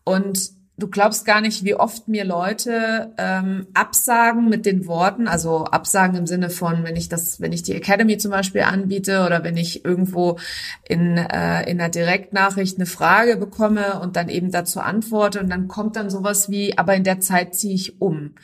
Und 0.05 0.52
du 0.81 0.89
glaubst 0.89 1.25
gar 1.25 1.41
nicht, 1.41 1.65
wie 1.65 1.75
oft 1.75 2.09
mir 2.09 2.25
Leute 2.25 3.13
ähm, 3.19 3.67
absagen 3.75 4.49
mit 4.49 4.67
den 4.67 4.87
Worten, 4.87 5.29
also 5.29 5.65
absagen 5.65 6.17
im 6.17 6.27
Sinne 6.27 6.51
von, 6.51 6.83
wenn 6.83 6.97
ich 6.97 7.09
das, 7.09 7.41
wenn 7.41 7.53
ich 7.53 7.63
die 7.63 7.75
Academy 7.75 8.19
zum 8.19 8.31
Beispiel 8.31 8.63
anbiete 8.63 9.25
oder 9.25 9.45
wenn 9.45 9.57
ich 9.57 9.85
irgendwo 9.85 10.39
in, 10.89 11.17
äh, 11.17 11.71
in 11.71 11.81
einer 11.81 11.91
Direktnachricht 11.91 12.79
eine 12.79 12.87
Frage 12.87 13.37
bekomme 13.37 14.01
und 14.01 14.17
dann 14.17 14.29
eben 14.29 14.51
dazu 14.51 14.81
antworte 14.81 15.41
und 15.41 15.51
dann 15.51 15.69
kommt 15.69 15.97
dann 15.97 16.11
sowas 16.11 16.51
wie, 16.51 16.77
aber 16.77 16.95
in 16.95 17.05
der 17.05 17.21
Zeit 17.21 17.55
ziehe 17.55 17.75
ich 17.75 18.01
um. 18.01 18.35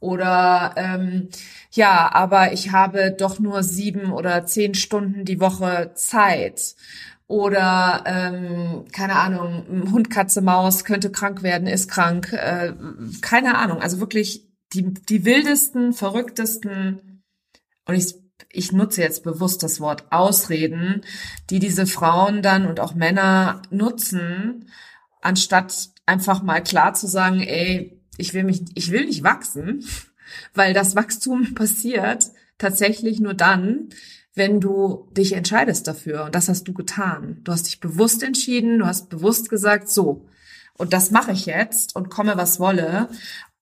Oder 0.00 0.72
ähm, 0.76 1.28
ja, 1.72 2.10
aber 2.12 2.52
ich 2.52 2.72
habe 2.72 3.10
doch 3.12 3.38
nur 3.38 3.62
sieben 3.62 4.12
oder 4.12 4.46
zehn 4.46 4.74
Stunden 4.74 5.26
die 5.26 5.40
Woche 5.40 5.90
Zeit 5.94 6.74
oder 7.30 8.02
ähm, 8.06 8.86
keine 8.92 9.14
Ahnung, 9.14 9.92
Hund, 9.92 10.10
Katze, 10.10 10.40
Maus 10.40 10.84
könnte 10.84 11.12
krank 11.12 11.44
werden, 11.44 11.68
ist 11.68 11.88
krank, 11.88 12.32
äh, 12.32 12.74
keine 13.20 13.56
Ahnung. 13.56 13.80
Also 13.80 14.00
wirklich 14.00 14.48
die, 14.72 14.92
die 14.92 15.24
wildesten, 15.24 15.92
verrücktesten 15.92 17.22
und 17.86 17.94
ich, 17.94 18.16
ich 18.50 18.72
nutze 18.72 19.02
jetzt 19.02 19.22
bewusst 19.22 19.62
das 19.62 19.78
Wort 19.78 20.10
Ausreden, 20.10 21.02
die 21.50 21.60
diese 21.60 21.86
Frauen 21.86 22.42
dann 22.42 22.66
und 22.66 22.80
auch 22.80 22.96
Männer 22.96 23.62
nutzen, 23.70 24.68
anstatt 25.22 25.90
einfach 26.06 26.42
mal 26.42 26.60
klar 26.64 26.94
zu 26.94 27.06
sagen, 27.06 27.40
ey, 27.42 28.02
ich 28.16 28.34
will 28.34 28.42
mich, 28.42 28.64
ich 28.74 28.90
will 28.90 29.06
nicht 29.06 29.22
wachsen, 29.22 29.84
weil 30.52 30.74
das 30.74 30.96
Wachstum 30.96 31.54
passiert 31.54 32.24
tatsächlich 32.58 33.20
nur 33.20 33.34
dann, 33.34 33.90
wenn 34.34 34.60
du 34.60 35.08
dich 35.12 35.32
entscheidest 35.32 35.88
dafür. 35.88 36.24
Und 36.24 36.34
das 36.34 36.48
hast 36.48 36.68
du 36.68 36.72
getan. 36.72 37.40
Du 37.44 37.52
hast 37.52 37.66
dich 37.66 37.80
bewusst 37.80 38.22
entschieden, 38.22 38.78
du 38.78 38.86
hast 38.86 39.10
bewusst 39.10 39.50
gesagt, 39.50 39.88
so, 39.88 40.26
und 40.80 40.92
das 40.94 41.10
mache 41.10 41.32
ich 41.32 41.46
jetzt 41.46 41.94
und 41.94 42.08
komme, 42.08 42.38
was 42.38 42.58
wolle. 42.58 43.10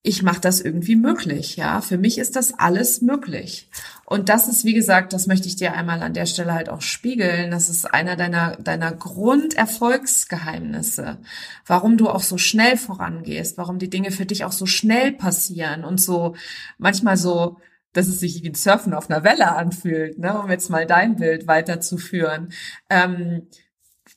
Ich 0.01 0.23
mache 0.23 0.39
das 0.39 0.61
irgendwie 0.61 0.95
möglich, 0.95 1.57
ja. 1.57 1.81
Für 1.81 1.97
mich 1.97 2.17
ist 2.17 2.37
das 2.37 2.57
alles 2.57 3.01
möglich. 3.01 3.69
Und 4.05 4.29
das 4.29 4.47
ist, 4.47 4.63
wie 4.63 4.73
gesagt, 4.73 5.11
das 5.11 5.27
möchte 5.27 5.49
ich 5.49 5.57
dir 5.57 5.73
einmal 5.73 6.01
an 6.01 6.13
der 6.13 6.25
Stelle 6.25 6.53
halt 6.53 6.69
auch 6.69 6.81
spiegeln. 6.81 7.51
Das 7.51 7.67
ist 7.67 7.93
einer 7.93 8.15
deiner, 8.15 8.55
deiner 8.55 8.93
Grunderfolgsgeheimnisse. 8.93 11.17
Warum 11.65 11.97
du 11.97 12.07
auch 12.07 12.23
so 12.23 12.37
schnell 12.37 12.77
vorangehst, 12.77 13.57
warum 13.57 13.79
die 13.79 13.89
Dinge 13.89 14.11
für 14.11 14.25
dich 14.25 14.45
auch 14.45 14.53
so 14.53 14.65
schnell 14.65 15.11
passieren 15.11 15.83
und 15.83 15.99
so 15.99 16.37
manchmal 16.77 17.17
so 17.17 17.57
dass 17.93 18.07
es 18.07 18.19
sich 18.19 18.43
wie 18.43 18.49
ein 18.49 18.55
Surfen 18.55 18.93
auf 18.93 19.09
einer 19.09 19.23
Welle 19.23 19.55
anfühlt, 19.55 20.19
ne, 20.19 20.39
um 20.39 20.49
jetzt 20.49 20.69
mal 20.69 20.85
dein 20.85 21.15
Bild 21.15 21.47
weiterzuführen. 21.47 22.53
Ähm, 22.89 23.47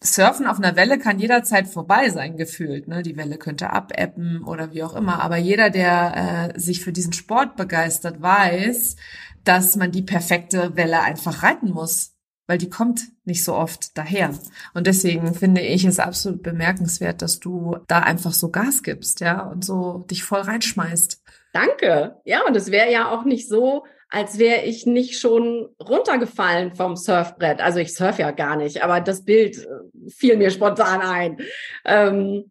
Surfen 0.03 0.47
auf 0.47 0.59
einer 0.59 0.77
Welle 0.77 0.99
kann 0.99 1.19
jederzeit 1.19 1.69
vorbei 1.69 2.09
sein, 2.11 2.37
gefühlt. 2.37 2.89
Ne? 2.89 3.03
Die 3.03 3.17
Welle 3.17 3.39
könnte 3.39 3.71
abebben 3.71 4.43
oder 4.45 4.73
wie 4.73 4.83
auch 4.83 4.97
immer. 4.97 5.23
Aber 5.23 5.37
jeder, 5.37 5.71
der 5.71 6.55
äh, 6.55 6.59
sich 6.59 6.83
für 6.83 6.93
diesen 6.93 7.13
Sport 7.13 7.57
begeistert, 7.57 8.21
weiß, 8.21 8.97
dass 9.45 9.77
man 9.77 9.93
die 9.93 10.03
perfekte 10.03 10.77
Welle 10.77 11.01
einfach 11.03 11.43
reiten 11.43 11.71
muss, 11.71 12.17
weil 12.47 12.59
die 12.59 12.71
kommt 12.71 13.03
nicht 13.25 13.45
so 13.45 13.55
oft 13.55 13.97
daher. 13.97 14.31
Und 14.75 14.87
deswegen 14.87 15.35
finde 15.35 15.61
ich 15.61 15.85
es 15.85 15.99
absolut 15.99 16.43
bemerkenswert, 16.43 17.23
dass 17.23 17.39
du 17.39 17.77
da 17.87 18.01
einfach 18.01 18.33
so 18.33 18.51
Gas 18.51 18.83
gibst, 18.83 19.21
ja, 19.21 19.43
und 19.43 19.65
so 19.65 20.05
dich 20.11 20.25
voll 20.25 20.41
reinschmeißt. 20.41 21.23
Danke. 21.53 22.17
Ja, 22.25 22.45
und 22.47 22.57
es 22.57 22.71
wäre 22.71 22.91
ja 22.91 23.11
auch 23.11 23.25
nicht 23.25 23.49
so, 23.49 23.85
als 24.09 24.39
wäre 24.39 24.63
ich 24.65 24.85
nicht 24.87 25.19
schon 25.19 25.75
runtergefallen 25.81 26.75
vom 26.75 26.97
Surfbrett. 26.97 27.61
Also 27.61 27.79
ich 27.79 27.95
surf 27.95 28.19
ja 28.19 28.31
gar 28.31 28.57
nicht, 28.57 28.83
aber 28.83 29.01
das 29.01 29.25
Bild 29.25 29.59
äh, 29.59 30.11
fiel 30.11 30.37
mir 30.37 30.51
spontan 30.51 31.01
ein. 31.01 31.39
Ähm, 31.85 32.51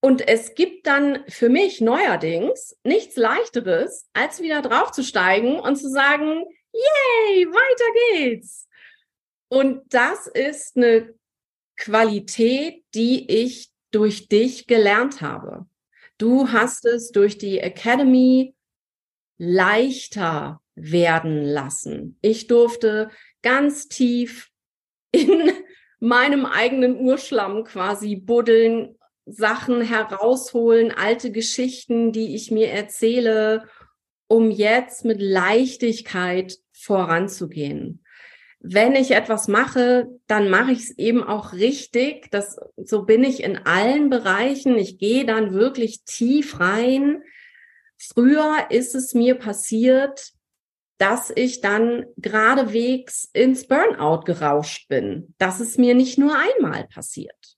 und 0.00 0.28
es 0.28 0.54
gibt 0.54 0.86
dann 0.86 1.24
für 1.28 1.48
mich 1.48 1.80
neuerdings 1.80 2.78
nichts 2.84 3.16
leichteres, 3.16 4.08
als 4.12 4.40
wieder 4.40 4.62
draufzusteigen 4.62 5.58
und 5.58 5.76
zu 5.76 5.88
sagen, 5.90 6.44
yay, 6.72 7.46
weiter 7.46 8.22
geht's. 8.24 8.68
Und 9.48 9.82
das 9.92 10.26
ist 10.26 10.76
eine 10.76 11.14
Qualität, 11.76 12.84
die 12.94 13.30
ich 13.30 13.70
durch 13.90 14.28
dich 14.28 14.66
gelernt 14.66 15.22
habe. 15.22 15.66
Du 16.18 16.48
hast 16.52 16.84
es 16.84 17.10
durch 17.10 17.38
die 17.38 17.58
Academy 17.58 18.54
leichter, 19.38 20.60
werden 20.76 21.42
lassen. 21.42 22.18
Ich 22.20 22.46
durfte 22.46 23.10
ganz 23.42 23.88
tief 23.88 24.50
in 25.10 25.50
meinem 26.00 26.46
eigenen 26.46 26.96
Urschlamm 26.96 27.64
quasi 27.64 28.16
buddeln, 28.16 28.96
Sachen 29.24 29.80
herausholen, 29.80 30.92
alte 30.92 31.32
Geschichten, 31.32 32.12
die 32.12 32.36
ich 32.36 32.52
mir 32.52 32.70
erzähle, 32.70 33.66
um 34.28 34.50
jetzt 34.50 35.04
mit 35.04 35.20
Leichtigkeit 35.20 36.58
voranzugehen. 36.72 38.04
Wenn 38.60 38.94
ich 38.94 39.12
etwas 39.12 39.48
mache, 39.48 40.08
dann 40.26 40.50
mache 40.50 40.72
ich 40.72 40.80
es 40.80 40.98
eben 40.98 41.22
auch 41.22 41.52
richtig. 41.52 42.30
Das, 42.30 42.58
so 42.76 43.04
bin 43.04 43.22
ich 43.22 43.42
in 43.42 43.58
allen 43.58 44.10
Bereichen. 44.10 44.76
Ich 44.76 44.98
gehe 44.98 45.24
dann 45.24 45.52
wirklich 45.52 46.04
tief 46.04 46.58
rein. 46.58 47.22
Früher 47.98 48.66
ist 48.70 48.94
es 48.94 49.14
mir 49.14 49.36
passiert, 49.36 50.32
dass 50.98 51.30
ich 51.34 51.60
dann 51.60 52.06
geradewegs 52.16 53.28
ins 53.32 53.68
Burnout 53.68 54.24
gerauscht 54.24 54.88
bin. 54.88 55.34
Das 55.38 55.60
ist 55.60 55.78
mir 55.78 55.94
nicht 55.94 56.18
nur 56.18 56.34
einmal 56.34 56.86
passiert. 56.88 57.56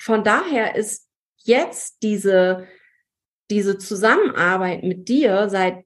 Von 0.00 0.24
daher 0.24 0.74
ist 0.74 1.08
jetzt 1.44 2.02
diese, 2.02 2.66
diese 3.50 3.78
Zusammenarbeit 3.78 4.82
mit 4.82 5.08
dir 5.08 5.48
seit, 5.48 5.84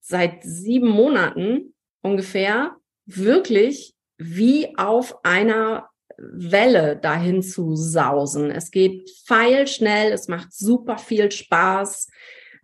seit 0.00 0.42
sieben 0.44 0.88
Monaten 0.88 1.74
ungefähr 2.00 2.79
wirklich 3.16 3.94
wie 4.18 4.76
auf 4.76 5.24
einer 5.24 5.88
Welle 6.18 6.96
dahin 6.96 7.42
zu 7.42 7.74
sausen. 7.76 8.50
Es 8.50 8.70
geht 8.70 9.10
feilschnell, 9.26 10.12
es 10.12 10.28
macht 10.28 10.52
super 10.52 10.98
viel 10.98 11.30
Spaß, 11.30 12.08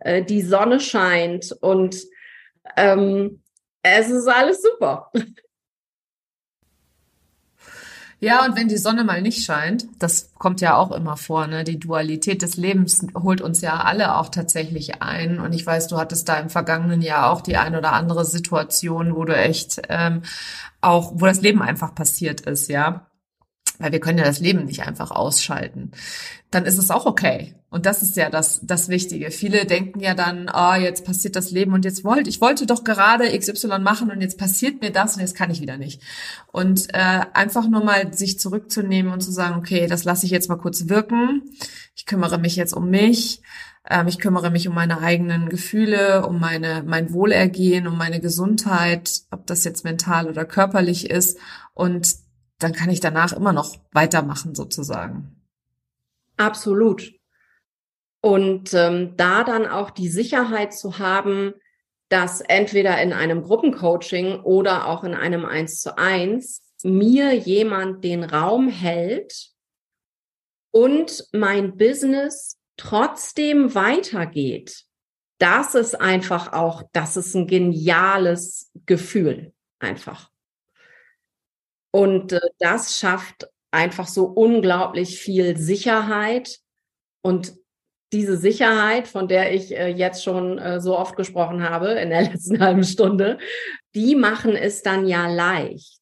äh, 0.01 0.23
die 0.23 0.43
Sonne 0.43 0.79
scheint 0.79 1.55
und 1.61 1.97
ähm, 2.75 3.41
es 3.81 4.09
ist 4.09 4.27
alles 4.27 4.61
super. 4.61 5.11
Ja, 8.19 8.43
und 8.45 8.55
wenn 8.55 8.67
die 8.67 8.77
Sonne 8.77 9.03
mal 9.03 9.21
nicht 9.21 9.45
scheint, 9.45 9.85
das 9.99 10.33
kommt 10.33 10.59
ja 10.59 10.75
auch 10.75 10.91
immer 10.91 11.17
vor, 11.17 11.45
ne? 11.45 11.63
Die 11.63 11.79
Dualität 11.79 12.41
des 12.41 12.57
Lebens 12.57 13.05
holt 13.15 13.41
uns 13.41 13.61
ja 13.61 13.81
alle 13.81 14.15
auch 14.15 14.29
tatsächlich 14.29 15.03
ein. 15.03 15.39
Und 15.39 15.53
ich 15.53 15.65
weiß, 15.65 15.87
du 15.87 15.97
hattest 15.97 16.27
da 16.27 16.39
im 16.39 16.49
vergangenen 16.49 17.01
Jahr 17.01 17.31
auch 17.31 17.41
die 17.41 17.57
ein 17.57 17.75
oder 17.75 17.93
andere 17.93 18.25
Situation, 18.25 19.15
wo 19.15 19.23
du 19.23 19.35
echt 19.35 19.81
ähm, 19.89 20.23
auch, 20.81 21.11
wo 21.15 21.25
das 21.25 21.41
Leben 21.41 21.61
einfach 21.61 21.93
passiert 21.93 22.41
ist, 22.41 22.69
ja 22.69 23.07
weil 23.79 23.91
wir 23.91 23.99
können 23.99 24.17
ja 24.17 24.25
das 24.25 24.39
Leben 24.39 24.65
nicht 24.65 24.83
einfach 24.83 25.11
ausschalten, 25.11 25.91
dann 26.51 26.65
ist 26.65 26.77
es 26.77 26.91
auch 26.91 27.05
okay. 27.05 27.55
Und 27.69 27.85
das 27.85 28.01
ist 28.01 28.15
ja 28.15 28.29
das, 28.29 28.61
das 28.63 28.87
Wichtige. 28.87 29.29
Viele 29.29 29.65
denken 29.65 29.99
ja 29.99 30.13
dann, 30.13 30.49
oh, 30.53 30.75
jetzt 30.75 31.03
passiert 31.03 31.35
das 31.35 31.51
Leben 31.51 31.73
und 31.73 31.83
jetzt 31.83 32.05
wollte, 32.05 32.29
ich 32.29 32.39
wollte 32.39 32.65
doch 32.65 32.85
gerade 32.85 33.37
XY 33.37 33.79
machen 33.79 34.09
und 34.09 34.21
jetzt 34.21 34.37
passiert 34.37 34.81
mir 34.81 34.91
das 34.91 35.15
und 35.15 35.21
jetzt 35.21 35.35
kann 35.35 35.51
ich 35.51 35.59
wieder 35.59 35.77
nicht. 35.77 36.01
Und 36.53 36.87
äh, 36.93 37.25
einfach 37.33 37.67
nur 37.67 37.83
mal 37.83 38.13
sich 38.13 38.39
zurückzunehmen 38.39 39.11
und 39.11 39.19
zu 39.19 39.31
sagen, 39.31 39.57
okay, 39.57 39.87
das 39.87 40.05
lasse 40.05 40.25
ich 40.25 40.31
jetzt 40.31 40.47
mal 40.47 40.55
kurz 40.55 40.87
wirken. 40.87 41.43
Ich 41.93 42.05
kümmere 42.05 42.37
mich 42.37 42.55
jetzt 42.55 42.73
um 42.73 42.89
mich. 42.89 43.41
Ähm, 43.89 44.07
ich 44.07 44.19
kümmere 44.19 44.49
mich 44.49 44.69
um 44.69 44.73
meine 44.73 45.01
eigenen 45.01 45.49
Gefühle, 45.49 46.25
um 46.25 46.39
meine, 46.39 46.83
mein 46.85 47.11
Wohlergehen, 47.11 47.85
um 47.87 47.97
meine 47.97 48.21
Gesundheit, 48.21 49.23
ob 49.29 49.45
das 49.45 49.65
jetzt 49.65 49.83
mental 49.83 50.29
oder 50.29 50.45
körperlich 50.45 51.09
ist. 51.09 51.37
Und 51.73 52.15
dann 52.59 52.71
kann 52.71 52.89
ich 52.89 53.01
danach 53.01 53.33
immer 53.33 53.51
noch 53.51 53.75
weitermachen 53.91 54.55
sozusagen. 54.55 55.35
Absolut. 56.37 57.16
Und 58.21 58.73
ähm, 58.73 59.15
da 59.15 59.43
dann 59.43 59.67
auch 59.67 59.91
die 59.91 60.09
Sicherheit 60.09 60.73
zu 60.73 60.99
haben, 60.99 61.53
dass 62.09 62.41
entweder 62.41 63.01
in 63.01 63.13
einem 63.13 63.43
Gruppencoaching 63.43 64.41
oder 64.41 64.87
auch 64.87 65.03
in 65.03 65.13
einem 65.13 65.45
Eins 65.45 65.81
zu 65.81 65.97
eins 65.97 66.63
mir 66.83 67.33
jemand 67.33 68.03
den 68.03 68.23
Raum 68.23 68.69
hält 68.69 69.51
und 70.71 71.27
mein 71.33 71.77
Business 71.77 72.59
trotzdem 72.77 73.73
weitergeht. 73.75 74.83
Das 75.39 75.75
ist 75.75 75.99
einfach 75.99 76.53
auch, 76.53 76.83
das 76.93 77.17
ist 77.17 77.35
ein 77.35 77.47
geniales 77.47 78.71
Gefühl 78.85 79.53
einfach. 79.79 80.31
Und 81.91 82.33
äh, 82.33 82.39
das 82.59 82.97
schafft 82.97 83.49
einfach 83.71 84.07
so 84.07 84.25
unglaublich 84.25 85.19
viel 85.19 85.57
Sicherheit. 85.57 86.59
Und 87.21 87.57
diese 88.13 88.37
Sicherheit, 88.37 89.07
von 89.07 89.27
der 89.27 89.53
ich 89.53 89.75
äh, 89.75 89.89
jetzt 89.89 90.23
schon 90.23 90.57
äh, 90.57 90.79
so 90.79 90.97
oft 90.97 91.15
gesprochen 91.15 91.69
habe 91.69 91.89
in 91.91 92.09
der 92.09 92.21
letzten 92.31 92.59
halben 92.59 92.83
Stunde, 92.83 93.37
die 93.95 94.15
machen 94.15 94.55
es 94.55 94.81
dann 94.81 95.07
ja 95.07 95.27
leicht. 95.27 95.97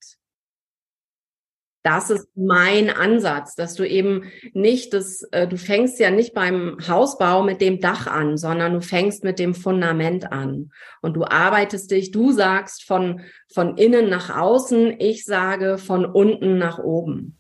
Das 1.86 2.10
ist 2.10 2.28
mein 2.36 2.90
Ansatz, 2.90 3.54
dass 3.54 3.76
du 3.76 3.88
eben 3.88 4.24
nicht 4.54 4.92
das, 4.94 5.22
äh, 5.32 5.48
du 5.48 5.56
fängst 5.56 6.00
ja 6.00 6.10
nicht 6.10 6.34
beim 6.34 6.78
Hausbau 6.88 7.44
mit 7.44 7.62
dem 7.62 7.80
Dach 7.80 8.08
an, 8.08 8.38
sondern 8.38 8.74
du 8.74 8.82
fängst 8.82 9.24
mit 9.24 9.38
dem 9.38 9.54
Fundament 9.54 10.32
an. 10.32 10.72
Und 11.04 11.14
du 11.14 11.26
arbeitest 11.26 11.92
dich, 11.92 12.10
du 12.10 12.32
sagst 12.32 12.86
von, 12.86 13.22
von 13.54 13.78
innen 13.78 14.10
nach 14.10 14.36
außen, 14.36 15.00
ich 15.00 15.26
sage 15.26 15.78
von 15.78 16.06
unten 16.06 16.58
nach 16.58 16.80
oben. 16.80 17.38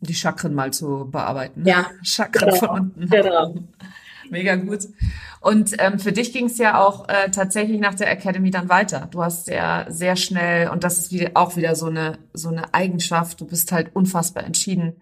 Die 0.00 0.14
Chakren 0.14 0.54
mal 0.54 0.72
zu 0.72 1.08
bearbeiten. 1.10 1.64
Ja. 1.66 1.90
Chakren 2.02 2.50
genau. 2.50 2.56
von 2.56 2.68
unten. 2.68 3.08
Genau. 3.08 3.54
Mega 4.30 4.56
gut. 4.56 4.80
Und 5.40 5.74
ähm, 5.78 5.98
für 5.98 6.12
dich 6.12 6.32
ging 6.32 6.46
es 6.46 6.58
ja 6.58 6.80
auch 6.80 7.08
äh, 7.08 7.30
tatsächlich 7.30 7.80
nach 7.80 7.94
der 7.94 8.10
Academy 8.10 8.50
dann 8.50 8.68
weiter. 8.68 9.08
Du 9.10 9.22
hast 9.22 9.48
ja 9.48 9.86
sehr 9.88 10.16
schnell, 10.16 10.68
und 10.70 10.84
das 10.84 10.98
ist 10.98 11.12
wieder, 11.12 11.30
auch 11.34 11.56
wieder 11.56 11.76
so 11.76 11.86
eine, 11.86 12.18
so 12.32 12.48
eine 12.48 12.74
Eigenschaft, 12.74 13.40
du 13.40 13.46
bist 13.46 13.72
halt 13.72 13.94
unfassbar 13.94 14.44
entschieden. 14.44 15.00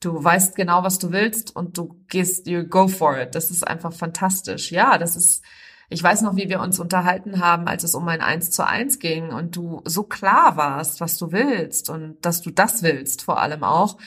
Du 0.00 0.22
weißt 0.22 0.54
genau, 0.54 0.82
was 0.82 0.98
du 0.98 1.12
willst 1.12 1.56
und 1.56 1.78
du 1.78 1.96
gehst, 2.08 2.46
you 2.46 2.64
go 2.64 2.88
for 2.88 3.18
it. 3.18 3.34
Das 3.34 3.50
ist 3.50 3.66
einfach 3.66 3.92
fantastisch. 3.92 4.70
Ja, 4.70 4.98
das 4.98 5.16
ist, 5.16 5.42
ich 5.90 6.02
weiß 6.02 6.22
noch, 6.22 6.36
wie 6.36 6.48
wir 6.48 6.60
uns 6.60 6.78
unterhalten 6.78 7.40
haben, 7.40 7.66
als 7.68 7.84
es 7.84 7.94
um 7.94 8.08
ein 8.08 8.20
Eins 8.20 8.50
zu 8.50 8.66
eins 8.66 8.98
ging 8.98 9.30
und 9.30 9.56
du 9.56 9.82
so 9.84 10.02
klar 10.02 10.56
warst, 10.56 11.00
was 11.00 11.18
du 11.18 11.32
willst 11.32 11.90
und 11.90 12.16
dass 12.24 12.42
du 12.42 12.50
das 12.50 12.82
willst, 12.82 13.22
vor 13.22 13.40
allem 13.40 13.62
auch. 13.64 13.98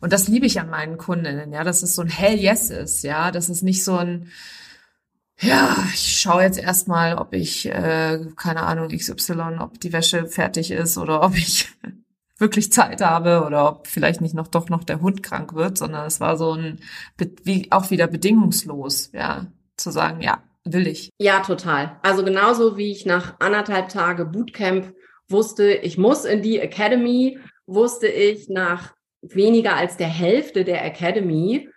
Und 0.00 0.12
das 0.12 0.28
liebe 0.28 0.46
ich 0.46 0.60
an 0.60 0.70
meinen 0.70 0.96
Kundinnen, 0.96 1.52
ja, 1.52 1.64
dass 1.64 1.82
es 1.82 1.94
so 1.94 2.02
ein 2.02 2.08
Hell 2.08 2.38
Yes 2.38 2.70
ist, 2.70 3.02
ja, 3.02 3.30
dass 3.30 3.48
es 3.48 3.62
nicht 3.62 3.82
so 3.84 3.96
ein, 3.96 4.30
ja, 5.40 5.76
ich 5.92 6.20
schaue 6.20 6.42
jetzt 6.42 6.58
erstmal, 6.58 7.16
ob 7.16 7.34
ich, 7.34 7.66
äh, 7.66 8.20
keine 8.36 8.62
Ahnung, 8.62 8.88
XY, 8.88 9.58
ob 9.58 9.80
die 9.80 9.92
Wäsche 9.92 10.26
fertig 10.26 10.70
ist 10.70 10.96
oder 10.98 11.22
ob 11.22 11.36
ich 11.36 11.72
wirklich 12.38 12.72
Zeit 12.72 13.00
habe 13.00 13.44
oder 13.44 13.68
ob 13.68 13.86
vielleicht 13.88 14.20
nicht 14.20 14.34
noch 14.34 14.48
doch 14.48 14.68
noch 14.68 14.84
der 14.84 15.00
Hund 15.00 15.22
krank 15.22 15.54
wird, 15.54 15.78
sondern 15.78 16.06
es 16.06 16.20
war 16.20 16.36
so 16.36 16.52
ein, 16.52 16.80
wie 17.42 17.72
auch 17.72 17.90
wieder 17.90 18.06
bedingungslos, 18.06 19.10
ja, 19.12 19.46
zu 19.76 19.90
sagen, 19.90 20.20
ja, 20.20 20.42
will 20.64 20.86
ich. 20.86 21.10
Ja, 21.18 21.40
total. 21.40 21.98
Also 22.02 22.24
genauso 22.24 22.76
wie 22.76 22.90
ich 22.90 23.06
nach 23.06 23.36
anderthalb 23.40 23.88
Tage 23.88 24.24
Bootcamp 24.24 24.94
wusste, 25.28 25.72
ich 25.72 25.98
muss 25.98 26.24
in 26.24 26.42
die 26.42 26.58
Academy, 26.58 27.38
wusste 27.66 28.06
ich 28.06 28.48
nach 28.48 28.94
weniger 29.22 29.76
als 29.76 29.96
der 29.96 30.08
Hälfte 30.08 30.64
der 30.64 30.84
Academy, 30.84 31.68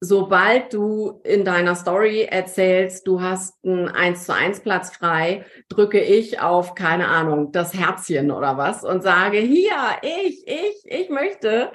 sobald 0.00 0.72
du 0.72 1.20
in 1.24 1.44
deiner 1.44 1.74
Story 1.74 2.22
erzählst, 2.22 3.06
du 3.06 3.20
hast 3.20 3.54
einen 3.64 3.88
1 3.88 4.26
zu 4.26 4.34
1 4.34 4.60
Platz 4.60 4.94
frei, 4.94 5.44
drücke 5.68 6.00
ich 6.00 6.40
auf, 6.40 6.74
keine 6.74 7.08
Ahnung, 7.08 7.52
das 7.52 7.74
Herzchen 7.74 8.30
oder 8.30 8.56
was 8.56 8.84
und 8.84 9.02
sage, 9.02 9.38
hier, 9.38 9.76
ich, 10.02 10.46
ich, 10.46 10.76
ich 10.84 11.10
möchte. 11.10 11.72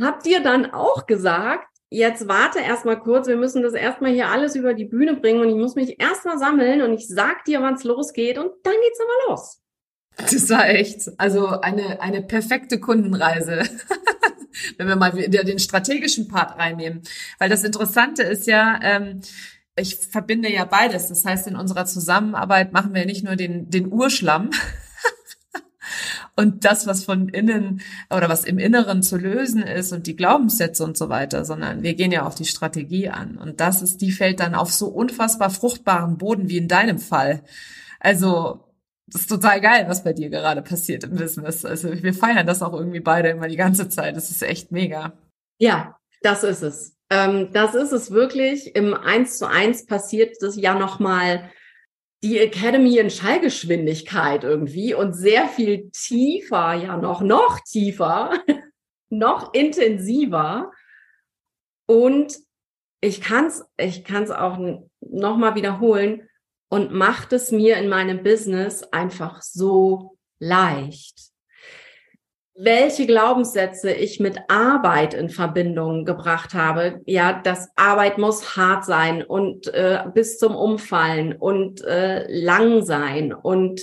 Habt 0.00 0.26
ihr 0.26 0.42
dann 0.42 0.72
auch 0.72 1.06
gesagt, 1.06 1.68
jetzt 1.94 2.28
warte 2.28 2.58
erstmal 2.58 2.98
kurz, 2.98 3.26
wir 3.28 3.36
müssen 3.36 3.62
das 3.62 3.74
erstmal 3.74 4.12
hier 4.12 4.28
alles 4.28 4.56
über 4.56 4.74
die 4.74 4.84
Bühne 4.84 5.16
bringen 5.16 5.40
und 5.40 5.48
ich 5.48 5.54
muss 5.54 5.74
mich 5.74 6.00
erstmal 6.00 6.38
sammeln 6.38 6.82
und 6.82 6.92
ich 6.92 7.06
sag 7.08 7.44
dir, 7.44 7.60
wann 7.62 7.74
es 7.74 7.84
losgeht 7.84 8.38
und 8.38 8.50
dann 8.62 8.74
geht's 8.82 9.00
aber 9.00 9.30
los. 9.30 9.60
Das 10.16 10.48
war 10.50 10.68
echt, 10.68 11.10
also 11.18 11.60
eine, 11.60 12.00
eine 12.00 12.22
perfekte 12.22 12.78
Kundenreise. 12.78 13.62
Wenn 14.78 14.86
wir 14.86 14.96
mal 14.96 15.16
wieder 15.16 15.42
den 15.42 15.58
strategischen 15.58 16.28
Part 16.28 16.56
reinnehmen. 16.58 17.02
Weil 17.38 17.50
das 17.50 17.64
Interessante 17.64 18.22
ist 18.22 18.46
ja, 18.46 18.78
ähm, 18.82 19.20
ich 19.76 19.96
verbinde 19.96 20.50
ja 20.52 20.64
beides. 20.64 21.08
Das 21.08 21.24
heißt, 21.24 21.48
in 21.48 21.56
unserer 21.56 21.86
Zusammenarbeit 21.86 22.72
machen 22.72 22.94
wir 22.94 23.04
nicht 23.04 23.24
nur 23.24 23.34
den, 23.34 23.68
den 23.70 23.92
Urschlamm, 23.92 24.50
und 26.36 26.64
das, 26.64 26.86
was 26.86 27.04
von 27.04 27.28
innen 27.28 27.80
oder 28.10 28.28
was 28.28 28.44
im 28.44 28.58
Inneren 28.58 29.02
zu 29.02 29.16
lösen 29.16 29.62
ist 29.62 29.92
und 29.92 30.06
die 30.06 30.16
Glaubenssätze 30.16 30.82
und 30.84 30.96
so 30.96 31.08
weiter, 31.08 31.44
sondern 31.44 31.82
wir 31.82 31.94
gehen 31.94 32.10
ja 32.10 32.26
auf 32.26 32.34
die 32.34 32.44
Strategie 32.44 33.08
an. 33.08 33.36
Und 33.36 33.60
das 33.60 33.82
ist, 33.82 34.00
die 34.00 34.10
fällt 34.10 34.40
dann 34.40 34.54
auf 34.54 34.72
so 34.72 34.88
unfassbar 34.88 35.50
fruchtbaren 35.50 36.18
Boden 36.18 36.48
wie 36.48 36.58
in 36.58 36.68
deinem 36.68 36.98
Fall. 36.98 37.42
Also, 38.00 38.64
das 39.06 39.22
ist 39.22 39.30
total 39.30 39.60
geil, 39.60 39.84
was 39.88 40.02
bei 40.02 40.12
dir 40.12 40.28
gerade 40.28 40.62
passiert 40.62 41.04
im 41.04 41.14
Business. 41.16 41.64
Also, 41.64 42.02
wir 42.02 42.14
feiern 42.14 42.46
das 42.46 42.62
auch 42.62 42.72
irgendwie 42.72 43.00
beide 43.00 43.28
immer 43.28 43.48
die 43.48 43.56
ganze 43.56 43.88
Zeit. 43.88 44.16
Das 44.16 44.30
ist 44.30 44.42
echt 44.42 44.72
mega. 44.72 45.12
Ja, 45.58 45.96
das 46.22 46.42
ist 46.42 46.62
es. 46.62 46.96
Ähm, 47.10 47.50
das 47.52 47.74
ist 47.74 47.92
es 47.92 48.10
wirklich. 48.10 48.74
Im 48.74 48.94
Eins 48.94 49.38
zu 49.38 49.48
eins 49.48 49.86
passiert 49.86 50.36
das 50.40 50.56
ja 50.56 50.74
nochmal 50.74 51.48
die 52.24 52.38
Academy 52.38 52.96
in 52.96 53.10
Schallgeschwindigkeit 53.10 54.44
irgendwie 54.44 54.94
und 54.94 55.12
sehr 55.12 55.46
viel 55.46 55.90
tiefer, 55.90 56.72
ja 56.72 56.96
noch, 56.96 57.20
noch 57.20 57.60
tiefer, 57.60 58.32
noch 59.10 59.52
intensiver. 59.52 60.72
Und 61.86 62.38
ich 63.02 63.20
kann 63.20 63.48
es 63.48 63.66
ich 63.76 64.04
kann's 64.04 64.30
auch 64.30 64.58
nochmal 65.00 65.54
wiederholen 65.54 66.26
und 66.70 66.92
macht 66.92 67.34
es 67.34 67.52
mir 67.52 67.76
in 67.76 67.90
meinem 67.90 68.22
Business 68.22 68.82
einfach 68.84 69.42
so 69.42 70.16
leicht 70.38 71.33
welche 72.56 73.06
Glaubenssätze 73.06 73.92
ich 73.92 74.20
mit 74.20 74.38
Arbeit 74.48 75.12
in 75.12 75.28
Verbindung 75.28 76.04
gebracht 76.04 76.54
habe. 76.54 77.00
Ja, 77.04 77.40
dass 77.42 77.68
Arbeit 77.74 78.18
muss 78.18 78.56
hart 78.56 78.84
sein 78.84 79.24
und 79.24 79.66
äh, 79.68 80.04
bis 80.14 80.38
zum 80.38 80.54
Umfallen 80.54 81.34
und 81.34 81.82
äh, 81.82 82.26
lang 82.28 82.84
sein 82.84 83.32
und 83.32 83.80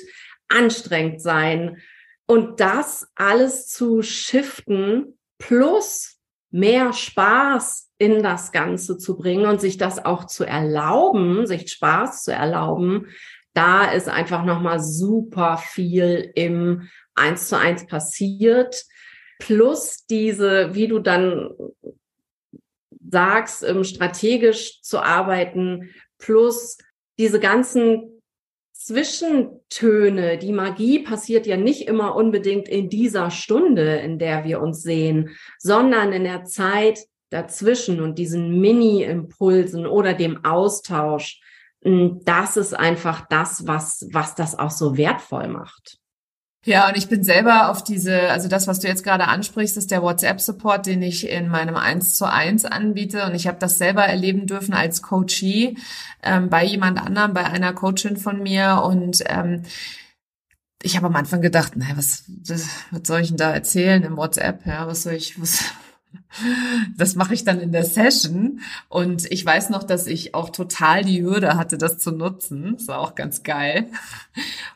anstrengend 0.47 1.21
sein. 1.21 1.77
Und 2.27 2.61
das 2.61 3.09
alles 3.15 3.67
zu 3.67 4.01
shiften 4.01 5.17
plus 5.37 6.17
mehr 6.49 6.93
Spaß 6.93 7.89
in 7.97 8.23
das 8.23 8.53
Ganze 8.53 8.97
zu 8.97 9.17
bringen 9.17 9.45
und 9.45 9.59
sich 9.59 9.77
das 9.77 10.03
auch 10.03 10.25
zu 10.25 10.45
erlauben, 10.45 11.45
sich 11.45 11.69
Spaß 11.71 12.23
zu 12.23 12.31
erlauben, 12.31 13.07
da 13.53 13.91
ist 13.91 14.07
einfach 14.07 14.45
nochmal 14.45 14.79
super 14.79 15.57
viel 15.57 16.31
im 16.35 16.89
eins 17.21 17.47
zu 17.47 17.57
eins 17.57 17.85
passiert. 17.85 18.83
Plus 19.39 20.05
diese, 20.09 20.75
wie 20.75 20.87
du 20.87 20.99
dann 20.99 21.49
sagst, 23.09 23.65
strategisch 23.83 24.81
zu 24.81 24.99
arbeiten, 24.99 25.89
plus 26.17 26.77
diese 27.17 27.39
ganzen 27.39 28.21
Zwischentöne, 28.73 30.39
die 30.39 30.51
Magie 30.51 30.99
passiert 30.99 31.45
ja 31.45 31.55
nicht 31.55 31.87
immer 31.87 32.15
unbedingt 32.15 32.67
in 32.67 32.89
dieser 32.89 33.29
Stunde, 33.29 33.97
in 33.97 34.17
der 34.17 34.43
wir 34.43 34.59
uns 34.59 34.81
sehen, 34.81 35.37
sondern 35.59 36.13
in 36.13 36.23
der 36.23 36.45
Zeit 36.45 36.99
dazwischen 37.29 38.01
und 38.01 38.17
diesen 38.17 38.59
Mini-Impulsen 38.59 39.85
oder 39.85 40.13
dem 40.13 40.43
Austausch. 40.43 41.41
Das 41.81 42.57
ist 42.57 42.73
einfach 42.73 43.27
das, 43.29 43.67
was, 43.67 44.07
was 44.11 44.35
das 44.35 44.57
auch 44.57 44.71
so 44.71 44.97
wertvoll 44.97 45.47
macht. 45.47 46.00
Ja, 46.63 46.87
und 46.87 46.95
ich 46.95 47.09
bin 47.09 47.23
selber 47.23 47.69
auf 47.69 47.83
diese, 47.83 48.29
also 48.29 48.47
das, 48.47 48.67
was 48.67 48.79
du 48.79 48.87
jetzt 48.87 49.03
gerade 49.03 49.27
ansprichst, 49.27 49.77
ist 49.77 49.89
der 49.89 50.03
WhatsApp-Support, 50.03 50.85
den 50.85 51.01
ich 51.01 51.27
in 51.27 51.47
meinem 51.47 51.75
1 51.75 52.13
zu 52.13 52.31
1 52.31 52.65
anbiete. 52.65 53.25
Und 53.25 53.33
ich 53.33 53.47
habe 53.47 53.57
das 53.59 53.79
selber 53.79 54.03
erleben 54.03 54.45
dürfen 54.45 54.75
als 54.75 55.01
Coachie 55.01 55.79
ähm, 56.21 56.49
bei 56.49 56.63
jemand 56.63 56.99
anderem, 56.99 57.33
bei 57.33 57.45
einer 57.45 57.73
Coachin 57.73 58.15
von 58.15 58.43
mir. 58.43 58.83
Und 58.83 59.23
ähm, 59.25 59.63
ich 60.83 60.95
habe 60.95 61.07
am 61.07 61.15
Anfang 61.15 61.41
gedacht, 61.41 61.75
naja, 61.75 61.97
was, 61.97 62.25
was 62.91 63.07
soll 63.07 63.21
ich 63.21 63.29
denn 63.29 63.37
da 63.37 63.51
erzählen 63.51 64.03
im 64.03 64.15
WhatsApp? 64.17 64.63
Ja, 64.67 64.85
was 64.85 65.01
soll 65.01 65.13
ich, 65.13 65.41
was, 65.41 65.63
das 66.97 67.15
mache 67.15 67.33
ich 67.33 67.43
dann 67.43 67.59
in 67.59 67.71
der 67.71 67.85
Session. 67.85 68.61
Und 68.89 69.31
ich 69.31 69.45
weiß 69.45 69.69
noch, 69.69 69.83
dass 69.83 70.07
ich 70.07 70.33
auch 70.33 70.49
total 70.49 71.03
die 71.03 71.21
Hürde 71.21 71.55
hatte, 71.57 71.77
das 71.77 71.97
zu 71.97 72.11
nutzen. 72.11 72.75
Das 72.77 72.87
war 72.87 72.99
auch 72.99 73.15
ganz 73.15 73.43
geil. 73.43 73.87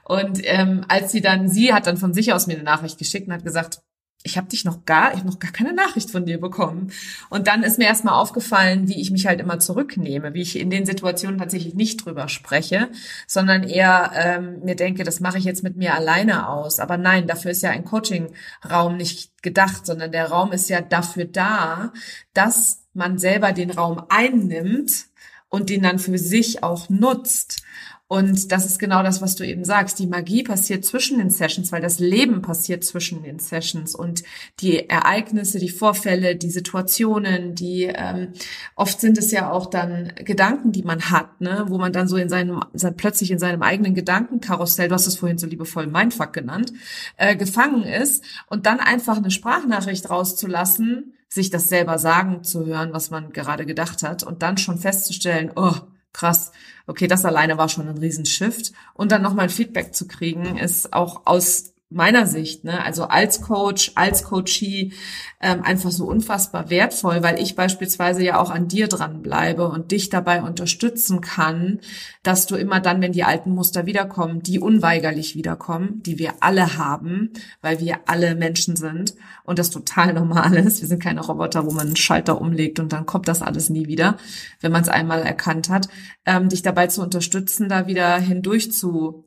Und 0.04 0.40
ähm, 0.44 0.86
als 0.88 1.12
sie 1.12 1.22
dann, 1.22 1.50
sie 1.50 1.74
hat 1.74 1.88
dann 1.88 1.98
von 1.98 2.14
sich 2.14 2.34
aus 2.34 2.48
mir 2.48 2.56
eine 2.56 2.64
Nachricht 2.64 2.98
geschickt 2.98 3.28
und 3.28 3.34
hat 3.34 3.44
gesagt, 3.44 3.82
ich 4.26 4.38
habe 4.38 4.48
dich 4.48 4.66
noch 4.66 4.86
gar, 4.86 5.14
ich 5.14 5.20
habe 5.20 5.30
noch 5.30 5.40
gar 5.40 5.52
keine 5.52 5.72
Nachricht 5.72 6.10
von 6.10 6.26
dir 6.26 6.40
bekommen. 6.40 6.92
Und 7.30 7.46
dann 7.48 7.62
ist 7.62 7.78
mir 7.78 7.86
erstmal 7.86 8.16
aufgefallen, 8.16 8.88
wie 8.88 9.00
ich 9.00 9.12
mich 9.12 9.28
halt 9.28 9.40
immer 9.40 9.60
zurücknehme, 9.60 10.34
wie 10.34 10.42
ich 10.42 10.60
in 10.60 10.72
den 10.72 10.86
Situationen 10.86 11.38
tatsächlich 11.38 11.76
nicht 11.76 12.04
drüber 12.04 12.28
spreche, 12.28 12.90
sondern 13.28 13.64
eher 13.64 14.12
ähm, 14.16 14.62
mir 14.64 14.76
denke, 14.76 15.04
das 15.04 15.20
mache 15.20 15.38
ich 15.38 15.44
jetzt 15.44 15.62
mit 15.62 15.78
mir 15.78 15.94
alleine 15.94 16.50
aus. 16.50 16.80
Aber 16.80 16.98
nein, 16.98 17.28
dafür 17.28 17.52
ist 17.52 17.62
ja 17.62 17.70
ein 17.70 17.86
Coaching-Raum 17.86 18.98
nicht 18.98 19.44
gedacht, 19.44 19.86
sondern 19.86 20.12
der 20.12 20.30
Raum 20.30 20.52
ist 20.52 20.70
ja 20.70 20.82
dafür 20.82 21.26
da, 21.26 21.94
dass 22.34 22.82
man 22.94 23.20
selber 23.20 23.52
den 23.52 23.70
Raum 23.70 24.06
einnimmt 24.10 25.06
und 25.50 25.70
den 25.70 25.84
dann 25.84 26.00
für 26.00 26.18
sich 26.18 26.64
auch 26.64 26.90
nutzt. 26.90 27.62
Und 28.08 28.52
das 28.52 28.68
ist 28.68 28.78
genau 28.78 29.02
das, 29.02 29.24
was 29.24 29.36
du 29.36 29.44
eben 29.44 29.66
sagst. 29.66 29.98
Die 29.98 30.06
Magie 30.06 30.44
passiert 30.44 30.86
zwischen 30.86 31.18
den 31.18 31.32
Sessions, 31.32 31.72
weil 31.72 31.82
das 31.82 31.98
Leben 31.98 32.44
passiert 32.44 32.84
zwischen 32.84 33.24
den 33.24 33.40
Sessions. 33.40 33.96
Und 33.96 34.22
die 34.60 34.88
Ereignisse, 34.88 35.58
die 35.58 35.70
Vorfälle, 35.70 36.36
die 36.36 36.52
Situationen, 36.52 37.56
die 37.56 37.86
ähm, 37.86 38.34
oft 38.76 39.02
sind 39.02 39.18
es 39.18 39.32
ja 39.32 39.50
auch 39.50 39.66
dann 39.66 40.14
Gedanken, 40.24 40.72
die 40.72 40.84
man 40.84 41.10
hat, 41.10 41.42
ne, 41.42 41.66
wo 41.68 41.80
man 41.80 41.94
dann 41.94 42.08
so 42.08 42.16
in 42.18 42.30
seinem 42.30 42.60
plötzlich 42.96 43.32
in 43.32 43.40
seinem 43.40 43.64
eigenen 43.64 43.96
Gedankenkarussell, 43.96 44.88
du 44.88 44.94
hast 44.94 45.08
es 45.08 45.18
vorhin 45.18 45.40
so 45.40 45.48
liebevoll 45.48 45.88
Mindfuck 45.88 46.32
genannt, 46.32 46.74
äh, 47.18 47.36
gefangen 47.36 47.82
ist. 47.82 48.24
Und 48.48 48.68
dann 48.68 48.80
einfach 48.80 49.18
eine 49.18 49.32
Sprachnachricht 49.32 50.12
rauszulassen, 50.12 51.14
sich 51.28 51.50
das 51.50 51.70
selber 51.70 51.98
sagen 51.98 52.44
zu 52.44 52.68
hören, 52.68 52.94
was 52.94 53.10
man 53.10 53.34
gerade 53.34 53.66
gedacht 53.66 54.04
hat 54.04 54.22
und 54.22 54.44
dann 54.44 54.58
schon 54.60 54.78
festzustellen, 54.78 55.52
oh 55.56 55.74
krass, 56.16 56.52
okay, 56.88 57.08
das 57.08 57.26
alleine 57.26 57.58
war 57.58 57.70
schon 57.70 57.88
ein 57.88 57.98
Riesenshift. 57.98 58.72
Und 58.94 59.12
dann 59.12 59.22
nochmal 59.22 59.50
Feedback 59.50 59.94
zu 59.94 60.08
kriegen, 60.08 60.58
ist 60.58 60.94
auch 60.94 61.26
aus 61.26 61.75
meiner 61.90 62.26
Sicht, 62.26 62.64
ne, 62.64 62.84
also 62.84 63.06
als 63.06 63.42
Coach, 63.42 63.92
als 63.94 64.24
Coachee, 64.24 64.92
ähm, 65.40 65.62
einfach 65.64 65.92
so 65.92 66.06
unfassbar 66.06 66.72
wertvoll, 66.72 67.22
weil 67.22 67.40
ich 67.40 67.56
beispielsweise 67.56 68.24
ja 68.24 68.40
auch 68.40 68.50
an 68.50 68.68
dir 68.68 68.88
dran 68.88 69.22
bleibe 69.22 69.70
und 69.70 69.92
dich 69.92 70.10
dabei 70.10 70.42
unterstützen 70.42 71.22
kann, 71.22 71.80
dass 72.24 72.48
du 72.48 72.56
immer 72.56 72.80
dann, 72.80 73.02
wenn 73.02 73.12
die 73.12 73.24
alten 73.24 73.52
Muster 73.52 73.86
wiederkommen, 73.86 74.42
die 74.42 74.60
unweigerlich 74.60 75.36
wiederkommen, 75.36 76.02
die 76.04 76.18
wir 76.18 76.34
alle 76.40 76.78
haben, 76.78 77.32
weil 77.62 77.80
wir 77.80 78.00
alle 78.08 78.34
Menschen 78.34 78.76
sind 78.76 79.14
und 79.44 79.60
das 79.60 79.70
total 79.70 80.14
normal 80.14 80.56
ist. 80.56 80.82
Wir 80.82 80.88
sind 80.88 81.04
keine 81.04 81.22
Roboter, 81.22 81.68
wo 81.68 81.72
man 81.72 81.88
einen 81.88 81.96
Schalter 81.96 82.42
umlegt 82.42 82.80
und 82.80 82.94
dann 82.94 83.06
kommt 83.06 83.28
das 83.28 83.44
alles 83.44 83.70
nie 83.70 83.86
wieder, 83.86 84.18
wenn 84.60 84.72
man 84.72 84.82
es 84.82 84.90
einmal 84.90 85.22
erkannt 85.22 85.70
hat, 85.70 85.88
ähm, 86.26 86.50
dich 86.50 86.64
dabei 86.64 86.88
zu 86.88 87.04
unterstützen, 87.04 87.70
da 87.70 87.86
wieder 87.86 88.18
hindurch 88.18 88.72
zu 88.72 89.26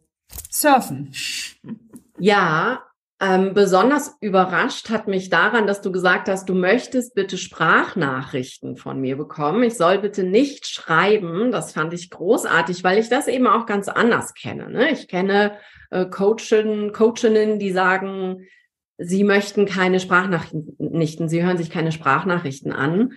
surfen. 0.50 1.12
Ja, 2.18 2.82
ähm, 3.20 3.52
besonders 3.52 4.16
überrascht 4.20 4.90
hat 4.90 5.08
mich 5.08 5.28
daran, 5.28 5.66
dass 5.66 5.80
du 5.80 5.90
gesagt 5.90 6.28
hast, 6.28 6.48
du 6.48 6.54
möchtest 6.54 7.16
bitte 7.16 7.36
Sprachnachrichten 7.36 8.76
von 8.76 9.00
mir 9.00 9.16
bekommen. 9.16 9.64
Ich 9.64 9.76
soll 9.76 9.98
bitte 9.98 10.22
nicht 10.22 10.68
schreiben. 10.68 11.50
Das 11.50 11.72
fand 11.72 11.92
ich 11.94 12.10
großartig, 12.10 12.84
weil 12.84 12.98
ich 12.98 13.08
das 13.08 13.26
eben 13.26 13.48
auch 13.48 13.66
ganz 13.66 13.88
anders 13.88 14.34
kenne. 14.34 14.70
Ne? 14.70 14.90
Ich 14.92 15.08
kenne 15.08 15.58
äh, 15.90 16.06
Coachen, 16.06 16.92
Coachinnen, 16.92 17.58
die 17.58 17.72
sagen, 17.72 18.46
sie 18.98 19.24
möchten 19.24 19.66
keine 19.66 19.98
Sprachnachrichten, 19.98 21.28
sie 21.28 21.42
hören 21.42 21.58
sich 21.58 21.70
keine 21.70 21.90
Sprachnachrichten 21.90 22.72
an. 22.72 23.14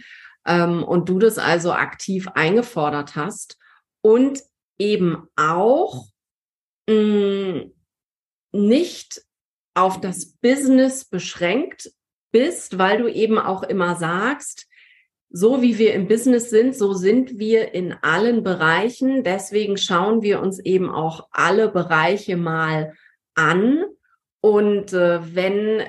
Ähm, 0.48 0.84
und 0.84 1.10
du 1.10 1.20
das 1.20 1.38
also 1.38 1.74
aktiv 1.74 2.28
eingefordert 2.34 3.16
hast 3.16 3.60
und 4.02 4.42
eben 4.80 5.28
auch 5.36 6.08
mh, 6.90 6.96
mm, 6.96 7.72
nicht 8.52 9.22
auf 9.74 10.02
das 10.02 10.34
Business 10.42 11.06
beschränkt 11.06 11.92
bist, 12.32 12.78
weil 12.78 12.98
du 13.00 13.08
eben 13.08 13.38
auch 13.38 13.64
immer 13.64 13.96
sagst, 13.96 14.68
so 15.30 15.62
wie 15.62 15.78
wir 15.78 15.94
im 15.94 16.08
Business 16.08 16.50
sind, 16.50 16.76
so 16.76 16.94
sind 16.94 17.40
wir 17.40 17.74
in 17.74 17.94
allen 18.02 18.44
Bereichen. 18.44 19.24
Deswegen 19.24 19.78
schauen 19.78 20.22
wir 20.22 20.42
uns 20.42 20.60
eben 20.60 20.90
auch 20.90 21.30
alle 21.32 21.70
Bereiche 21.70 22.36
mal 22.36 22.94
an. 23.34 23.86
Und 24.42 24.92
äh, 24.92 25.36
wenn, 25.36 25.84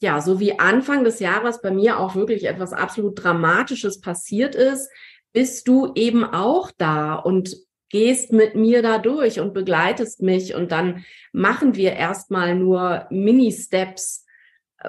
ja, 0.00 0.22
so 0.22 0.40
wie 0.40 0.58
Anfang 0.58 1.04
des 1.04 1.20
Jahres 1.20 1.60
bei 1.60 1.70
mir 1.70 1.98
auch 1.98 2.14
wirklich 2.14 2.44
etwas 2.44 2.72
absolut 2.72 3.22
Dramatisches 3.22 4.00
passiert 4.00 4.54
ist, 4.54 4.90
bist 5.32 5.68
du 5.68 5.92
eben 5.94 6.24
auch 6.24 6.70
da 6.76 7.14
und 7.14 7.56
gehst 7.90 8.32
mit 8.32 8.54
mir 8.54 8.82
da 8.82 8.98
durch 8.98 9.40
und 9.40 9.52
begleitest 9.52 10.22
mich 10.22 10.54
und 10.54 10.72
dann 10.72 11.04
machen 11.32 11.74
wir 11.74 11.92
erstmal 11.92 12.54
nur 12.54 13.06
Mini-Steps, 13.10 14.24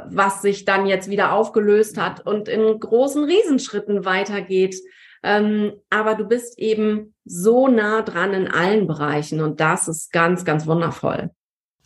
was 0.05 0.41
sich 0.41 0.63
dann 0.63 0.85
jetzt 0.85 1.09
wieder 1.09 1.33
aufgelöst 1.33 1.99
hat 1.99 2.25
und 2.25 2.47
in 2.47 2.79
großen 2.79 3.23
Riesenschritten 3.23 4.05
weitergeht. 4.05 4.75
Ähm, 5.23 5.73
aber 5.89 6.15
du 6.15 6.25
bist 6.25 6.57
eben 6.57 7.13
so 7.25 7.67
nah 7.67 8.01
dran 8.01 8.33
in 8.33 8.47
allen 8.47 8.87
Bereichen 8.87 9.41
und 9.41 9.59
das 9.59 9.87
ist 9.87 10.11
ganz, 10.11 10.45
ganz 10.45 10.65
wundervoll. 10.65 11.31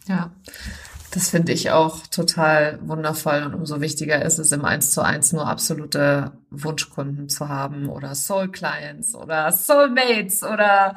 Ja. 0.08 0.36
Das 1.15 1.30
finde 1.30 1.54
ich 1.54 1.71
auch 1.71 2.06
total 2.08 2.78
wundervoll 2.82 3.43
und 3.43 3.54
umso 3.54 3.80
wichtiger 3.80 4.21
ist 4.21 4.38
es 4.38 4.51
im 4.51 4.65
1 4.65 4.91
zu 4.91 5.01
1 5.01 5.32
nur 5.32 5.47
absolute 5.47 6.34
Wunschkunden 6.49 7.30
zu 7.30 7.47
haben 7.47 7.88
oder 7.88 8.15
Soul 8.15 8.51
Clients 8.51 9.15
oder 9.15 9.49
Soulmates 9.54 10.43
oder 10.43 10.93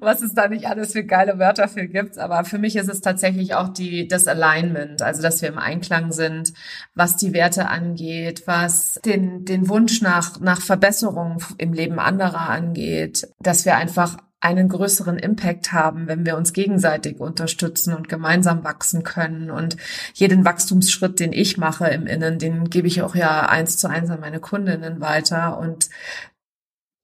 was 0.00 0.22
es 0.22 0.32
da 0.32 0.48
nicht 0.48 0.66
alles 0.66 0.92
für 0.92 1.04
geile 1.04 1.38
Wörter 1.38 1.68
für 1.68 1.86
gibt. 1.86 2.16
Aber 2.16 2.44
für 2.44 2.56
mich 2.56 2.74
ist 2.74 2.88
es 2.88 3.02
tatsächlich 3.02 3.54
auch 3.54 3.68
die, 3.68 4.08
das 4.08 4.28
Alignment, 4.28 5.02
also 5.02 5.20
dass 5.20 5.42
wir 5.42 5.50
im 5.50 5.58
Einklang 5.58 6.10
sind, 6.10 6.54
was 6.94 7.18
die 7.18 7.34
Werte 7.34 7.68
angeht, 7.68 8.44
was 8.46 8.98
den, 9.04 9.44
den 9.44 9.68
Wunsch 9.68 10.00
nach, 10.00 10.40
nach 10.40 10.62
Verbesserung 10.62 11.36
im 11.58 11.74
Leben 11.74 11.98
anderer 11.98 12.48
angeht, 12.48 13.28
dass 13.40 13.66
wir 13.66 13.76
einfach 13.76 14.16
einen 14.40 14.68
größeren 14.68 15.18
Impact 15.18 15.72
haben, 15.72 16.06
wenn 16.06 16.24
wir 16.24 16.36
uns 16.36 16.52
gegenseitig 16.52 17.20
unterstützen 17.20 17.94
und 17.94 18.08
gemeinsam 18.08 18.64
wachsen 18.64 19.02
können. 19.02 19.50
Und 19.50 19.76
jeden 20.14 20.44
Wachstumsschritt, 20.44 21.20
den 21.20 21.32
ich 21.32 21.58
mache 21.58 21.88
im 21.88 22.06
Innen, 22.06 22.38
den 22.38 22.70
gebe 22.70 22.88
ich 22.88 23.02
auch 23.02 23.14
ja 23.14 23.48
eins 23.48 23.76
zu 23.76 23.88
eins 23.88 24.08
an 24.08 24.20
meine 24.20 24.40
Kundinnen 24.40 25.00
weiter. 25.00 25.58
Und 25.58 25.90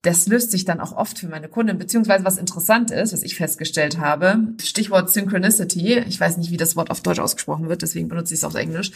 das 0.06 0.26
löst 0.28 0.50
sich 0.52 0.64
dann 0.64 0.80
auch 0.80 0.92
oft 0.92 1.18
für 1.18 1.28
meine 1.28 1.48
Kunden, 1.48 1.78
beziehungsweise 1.78 2.24
was 2.24 2.38
interessant 2.38 2.90
ist, 2.90 3.12
was 3.12 3.22
ich 3.22 3.36
festgestellt 3.36 3.98
habe, 3.98 4.38
Stichwort 4.62 5.10
Synchronicity, 5.10 5.98
ich 5.98 6.20
weiß 6.20 6.36
nicht, 6.36 6.52
wie 6.52 6.56
das 6.56 6.76
Wort 6.76 6.90
auf 6.90 7.00
Deutsch 7.00 7.18
ausgesprochen 7.18 7.68
wird, 7.68 7.82
deswegen 7.82 8.08
benutze 8.08 8.32
ich 8.32 8.38
es 8.40 8.44
auf 8.44 8.54
Englisch, 8.54 8.92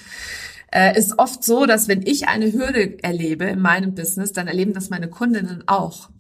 äh, 0.73 0.97
ist 0.97 1.19
oft 1.19 1.43
so, 1.43 1.67
dass 1.67 1.89
wenn 1.89 2.07
ich 2.07 2.29
eine 2.29 2.53
Hürde 2.53 3.03
erlebe 3.03 3.47
in 3.47 3.61
meinem 3.61 3.95
Business, 3.97 4.33
dann 4.33 4.47
erleben 4.47 4.73
das 4.73 4.89
meine 4.89 5.09
Kundinnen 5.09 5.65
auch. 5.67 6.11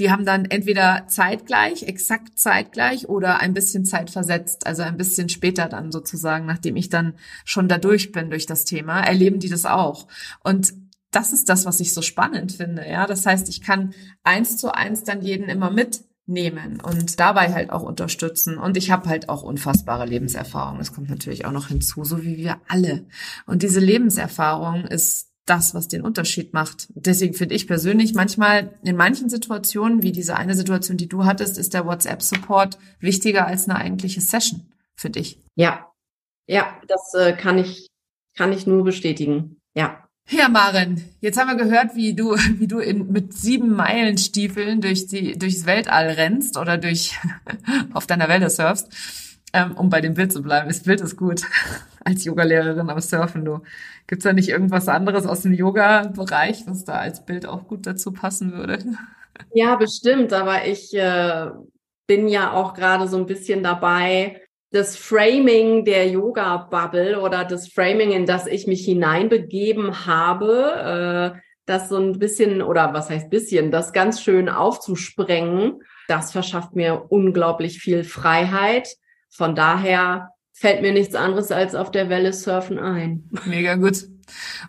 Die 0.00 0.10
haben 0.10 0.24
dann 0.24 0.46
entweder 0.46 1.04
zeitgleich, 1.08 1.82
exakt 1.82 2.38
zeitgleich 2.38 3.08
oder 3.08 3.38
ein 3.40 3.52
bisschen 3.52 3.84
Zeit 3.84 4.08
versetzt, 4.08 4.66
also 4.66 4.82
ein 4.82 4.96
bisschen 4.96 5.28
später 5.28 5.68
dann 5.68 5.92
sozusagen, 5.92 6.46
nachdem 6.46 6.76
ich 6.76 6.88
dann 6.88 7.14
schon 7.44 7.68
da 7.68 7.76
durch 7.76 8.10
bin 8.10 8.30
durch 8.30 8.46
das 8.46 8.64
Thema, 8.64 9.00
erleben 9.00 9.40
die 9.40 9.50
das 9.50 9.66
auch. 9.66 10.08
Und 10.42 10.72
das 11.10 11.34
ist 11.34 11.50
das, 11.50 11.66
was 11.66 11.80
ich 11.80 11.92
so 11.92 12.00
spannend 12.00 12.52
finde. 12.52 12.88
Ja, 12.88 13.06
das 13.06 13.26
heißt, 13.26 13.50
ich 13.50 13.60
kann 13.60 13.92
eins 14.22 14.56
zu 14.56 14.74
eins 14.74 15.04
dann 15.04 15.20
jeden 15.20 15.50
immer 15.50 15.70
mitnehmen 15.70 16.80
und 16.80 17.20
dabei 17.20 17.52
halt 17.52 17.70
auch 17.70 17.82
unterstützen. 17.82 18.56
Und 18.56 18.78
ich 18.78 18.90
habe 18.90 19.06
halt 19.06 19.28
auch 19.28 19.42
unfassbare 19.42 20.06
Lebenserfahrung. 20.06 20.78
Das 20.78 20.94
kommt 20.94 21.10
natürlich 21.10 21.44
auch 21.44 21.52
noch 21.52 21.68
hinzu, 21.68 22.04
so 22.04 22.22
wie 22.22 22.38
wir 22.38 22.58
alle. 22.68 23.04
Und 23.44 23.62
diese 23.62 23.80
Lebenserfahrung 23.80 24.86
ist 24.86 25.29
das, 25.50 25.74
was 25.74 25.88
den 25.88 26.02
Unterschied 26.02 26.54
macht. 26.54 26.88
Deswegen 26.94 27.34
finde 27.34 27.54
ich 27.54 27.66
persönlich 27.66 28.14
manchmal 28.14 28.78
in 28.82 28.96
manchen 28.96 29.28
Situationen, 29.28 30.02
wie 30.02 30.12
diese 30.12 30.36
eine 30.36 30.54
Situation, 30.54 30.96
die 30.96 31.08
du 31.08 31.24
hattest, 31.24 31.58
ist 31.58 31.74
der 31.74 31.84
WhatsApp-Support 31.86 32.78
wichtiger 33.00 33.46
als 33.46 33.68
eine 33.68 33.78
eigentliche 33.78 34.20
Session 34.20 34.72
für 34.94 35.10
dich. 35.10 35.40
Ja, 35.56 35.86
ja, 36.46 36.80
das 36.86 37.14
äh, 37.14 37.32
kann 37.32 37.58
ich 37.58 37.90
kann 38.36 38.52
ich 38.52 38.66
nur 38.66 38.84
bestätigen. 38.84 39.60
Ja. 39.74 40.06
Ja, 40.28 40.48
Maren, 40.48 41.02
jetzt 41.20 41.38
haben 41.38 41.48
wir 41.48 41.62
gehört, 41.62 41.96
wie 41.96 42.14
du, 42.14 42.36
wie 42.58 42.66
du 42.66 42.78
in, 42.78 43.10
mit 43.10 43.34
sieben 43.34 43.74
Meilenstiefeln 43.74 44.80
durch 44.80 45.06
die, 45.06 45.36
durchs 45.38 45.66
Weltall 45.66 46.06
rennst 46.08 46.56
oder 46.56 46.78
durch, 46.78 47.18
auf 47.92 48.06
deiner 48.06 48.28
Welle 48.28 48.48
surfst, 48.48 48.88
ähm, 49.52 49.72
um 49.76 49.90
bei 49.90 50.00
dem 50.00 50.14
Bild 50.14 50.32
zu 50.32 50.42
bleiben. 50.42 50.68
Das 50.68 50.82
Bild 50.82 51.00
ist 51.00 51.16
gut. 51.16 51.42
Als 52.04 52.24
Yogalehrerin 52.24 52.88
am 52.88 53.00
Surfen, 53.00 53.44
du. 53.44 53.60
Gibt's 54.06 54.24
da 54.24 54.32
nicht 54.32 54.48
irgendwas 54.48 54.88
anderes 54.88 55.26
aus 55.26 55.42
dem 55.42 55.52
Yoga-Bereich, 55.52 56.66
was 56.66 56.84
da 56.84 56.94
als 56.94 57.24
Bild 57.26 57.46
auch 57.46 57.68
gut 57.68 57.86
dazu 57.86 58.12
passen 58.12 58.52
würde? 58.52 58.78
Ja, 59.54 59.76
bestimmt, 59.76 60.34
aber 60.34 60.66
ich 60.66 60.92
äh, 60.92 61.46
bin 62.06 62.28
ja 62.28 62.52
auch 62.52 62.74
gerade 62.74 63.08
so 63.08 63.16
ein 63.16 63.24
bisschen 63.24 63.62
dabei, 63.62 64.42
das 64.70 64.96
Framing 64.96 65.84
der 65.84 66.08
Yoga-Bubble 66.08 67.20
oder 67.20 67.44
das 67.44 67.68
Framing, 67.68 68.12
in 68.12 68.26
das 68.26 68.46
ich 68.46 68.66
mich 68.66 68.84
hineinbegeben 68.84 70.06
habe, 70.06 71.34
äh, 71.34 71.40
das 71.64 71.88
so 71.88 71.96
ein 71.96 72.18
bisschen, 72.18 72.60
oder 72.62 72.92
was 72.92 73.10
heißt 73.10 73.30
bisschen, 73.30 73.70
das 73.70 73.92
ganz 73.92 74.20
schön 74.20 74.48
aufzusprengen, 74.48 75.80
das 76.08 76.32
verschafft 76.32 76.74
mir 76.74 77.06
unglaublich 77.08 77.78
viel 77.78 78.04
Freiheit. 78.04 78.88
Von 79.30 79.54
daher 79.54 80.30
fällt 80.52 80.82
mir 80.82 80.92
nichts 80.92 81.14
anderes 81.14 81.50
als 81.50 81.74
auf 81.74 81.90
der 81.90 82.08
Welle 82.08 82.32
surfen 82.32 82.78
ein. 82.78 83.30
Mega 83.46 83.76
gut. 83.76 84.06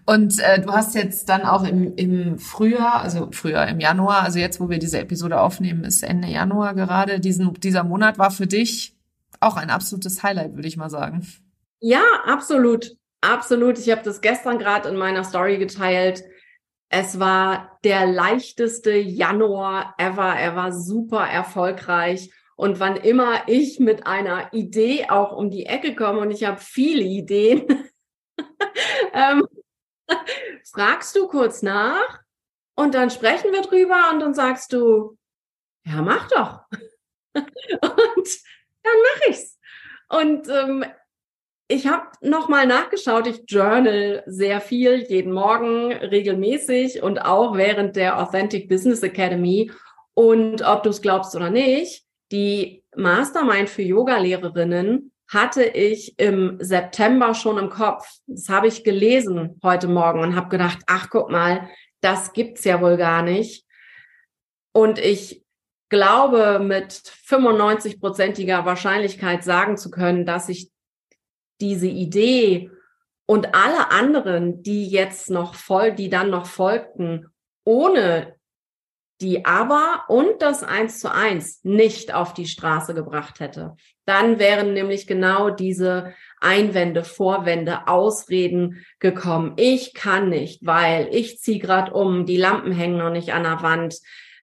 Und 0.05 0.39
äh, 0.39 0.61
du 0.61 0.71
hast 0.71 0.95
jetzt 0.95 1.29
dann 1.29 1.43
auch 1.43 1.63
im, 1.63 1.95
im 1.95 2.39
Frühjahr, 2.39 3.01
also 3.01 3.29
früher 3.31 3.67
im 3.67 3.79
Januar, 3.79 4.23
also 4.23 4.39
jetzt, 4.39 4.59
wo 4.59 4.69
wir 4.69 4.79
diese 4.79 4.99
Episode 4.99 5.39
aufnehmen, 5.39 5.83
ist 5.83 6.03
Ende 6.03 6.27
Januar 6.27 6.73
gerade. 6.73 7.19
Diesen, 7.19 7.53
dieser 7.55 7.83
Monat 7.83 8.17
war 8.17 8.31
für 8.31 8.47
dich 8.47 8.95
auch 9.39 9.57
ein 9.57 9.69
absolutes 9.69 10.23
Highlight, 10.23 10.55
würde 10.55 10.67
ich 10.67 10.77
mal 10.77 10.89
sagen. 10.89 11.27
Ja, 11.79 12.03
absolut. 12.25 12.95
Absolut. 13.21 13.77
Ich 13.77 13.91
habe 13.91 14.01
das 14.03 14.21
gestern 14.21 14.57
gerade 14.57 14.89
in 14.89 14.95
meiner 14.95 15.23
Story 15.23 15.57
geteilt. 15.57 16.23
Es 16.89 17.19
war 17.19 17.77
der 17.83 18.05
leichteste 18.05 18.91
Januar 18.91 19.93
ever. 19.97 20.35
Er 20.35 20.55
war 20.55 20.71
super 20.71 21.25
erfolgreich. 21.27 22.31
Und 22.61 22.79
wann 22.79 22.95
immer 22.95 23.47
ich 23.47 23.79
mit 23.79 24.05
einer 24.05 24.53
Idee 24.53 25.09
auch 25.09 25.35
um 25.35 25.49
die 25.49 25.65
Ecke 25.65 25.95
komme, 25.95 26.19
und 26.19 26.29
ich 26.29 26.43
habe 26.43 26.59
viele 26.59 27.01
Ideen, 27.01 27.89
ähm, 29.13 29.47
fragst 30.71 31.15
du 31.15 31.27
kurz 31.27 31.63
nach 31.63 32.19
und 32.75 32.93
dann 32.93 33.09
sprechen 33.09 33.51
wir 33.51 33.63
drüber 33.63 34.11
und 34.13 34.19
dann 34.19 34.35
sagst 34.35 34.73
du, 34.73 35.17
ja, 35.87 36.03
mach 36.03 36.27
doch. 36.27 36.59
und 37.33 37.43
dann 38.83 38.93
mache 38.93 39.29
ich's. 39.29 39.57
Und 40.07 40.47
ähm, 40.47 40.85
ich 41.67 41.87
habe 41.87 42.11
nochmal 42.21 42.67
nachgeschaut, 42.67 43.25
ich 43.25 43.41
journal 43.47 44.21
sehr 44.27 44.61
viel, 44.61 45.01
jeden 45.09 45.33
Morgen 45.33 45.93
regelmäßig 45.93 47.01
und 47.01 47.25
auch 47.25 47.57
während 47.57 47.95
der 47.95 48.21
Authentic 48.21 48.69
Business 48.69 49.01
Academy. 49.01 49.71
Und 50.13 50.61
ob 50.61 50.83
du 50.83 50.91
es 50.91 51.01
glaubst 51.01 51.35
oder 51.35 51.49
nicht, 51.49 52.05
die 52.31 52.83
Mastermind 52.95 53.69
für 53.69 53.81
Yoga-Lehrerinnen 53.81 55.11
hatte 55.27 55.63
ich 55.63 56.19
im 56.19 56.57
September 56.59 57.33
schon 57.33 57.57
im 57.57 57.69
Kopf. 57.69 58.05
Das 58.27 58.49
habe 58.49 58.67
ich 58.67 58.83
gelesen 58.83 59.59
heute 59.63 59.87
Morgen 59.87 60.19
und 60.19 60.35
habe 60.35 60.49
gedacht, 60.49 60.79
ach 60.87 61.09
guck 61.09 61.29
mal, 61.29 61.69
das 62.01 62.33
gibt's 62.33 62.65
ja 62.65 62.81
wohl 62.81 62.97
gar 62.97 63.21
nicht. 63.21 63.65
Und 64.73 64.99
ich 64.99 65.43
glaube, 65.89 66.59
mit 66.59 66.91
95-prozentiger 66.91 68.65
Wahrscheinlichkeit 68.65 69.43
sagen 69.43 69.77
zu 69.77 69.89
können, 69.89 70.25
dass 70.25 70.49
ich 70.49 70.69
diese 71.61 71.87
Idee 71.87 72.71
und 73.25 73.53
alle 73.55 73.91
anderen, 73.91 74.63
die 74.63 74.87
jetzt 74.87 75.29
noch 75.29 75.55
voll, 75.55 75.93
die 75.93 76.09
dann 76.09 76.29
noch 76.29 76.45
folgten, 76.45 77.27
ohne 77.63 78.35
die 79.21 79.45
aber 79.45 80.05
und 80.07 80.41
das 80.41 80.63
eins 80.63 80.99
zu 80.99 81.13
eins 81.13 81.63
nicht 81.63 82.13
auf 82.13 82.33
die 82.33 82.47
Straße 82.47 82.93
gebracht 82.93 83.39
hätte. 83.39 83.75
Dann 84.05 84.39
wären 84.39 84.73
nämlich 84.73 85.05
genau 85.05 85.51
diese 85.51 86.13
Einwände, 86.39 87.03
Vorwände, 87.03 87.87
Ausreden 87.87 88.83
gekommen. 88.99 89.53
Ich 89.57 89.93
kann 89.93 90.29
nicht, 90.29 90.65
weil 90.65 91.07
ich 91.11 91.39
zieh 91.39 91.59
grad 91.59 91.91
um, 91.91 92.25
die 92.25 92.37
Lampen 92.37 92.71
hängen 92.71 92.97
noch 92.97 93.11
nicht 93.11 93.33
an 93.33 93.43
der 93.43 93.61
Wand, 93.61 93.95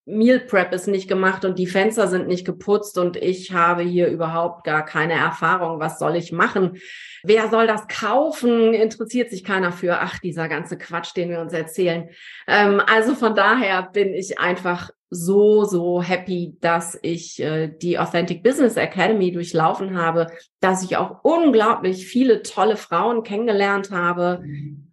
Meal 0.09 0.41
Prep 0.41 0.73
ist 0.73 0.89
nicht 0.89 1.07
gemacht 1.07 1.45
und 1.45 1.59
die 1.59 1.67
Fenster 1.67 2.09
sind 2.09 2.29
nicht 2.29 2.47
geputzt 2.47 2.97
und 2.97 3.17
ich 3.17 3.53
habe 3.53 3.83
hier 3.83 4.09
überhaupt 4.09 4.65
gar 4.65 4.85
keine 4.85 5.13
Erfahrung. 5.13 5.81
Was 5.81 5.99
soll 5.99 6.17
ich 6.17 6.33
machen? 6.33 6.79
Wer 7.23 7.49
soll 7.51 7.67
das 7.67 7.87
kaufen? 7.89 8.73
Interessiert 8.73 9.29
sich 9.29 9.45
keiner 9.45 9.71
für. 9.71 10.01
Ach, 10.01 10.19
dieser 10.19 10.49
ganze 10.49 10.79
Quatsch, 10.79 11.15
den 11.15 11.29
wir 11.29 11.41
uns 11.41 11.53
erzählen. 11.53 12.09
Ähm, 12.47 12.81
also 12.87 13.15
von 13.15 13.35
daher 13.35 13.83
bin 13.83 14.15
ich 14.15 14.39
einfach 14.39 14.91
so, 15.11 15.65
so 15.65 16.03
happy, 16.03 16.57
dass 16.61 16.99
ich 17.03 17.41
äh, 17.43 17.69
die 17.69 17.99
Authentic 17.99 18.43
Business 18.43 18.77
Academy 18.77 19.31
durchlaufen 19.31 19.97
habe, 19.97 20.29
dass 20.61 20.83
ich 20.83 20.97
auch 20.97 21.23
unglaublich 21.23 22.07
viele 22.07 22.43
tolle 22.43 22.77
Frauen 22.77 23.23
kennengelernt 23.23 23.91
habe 23.91 24.43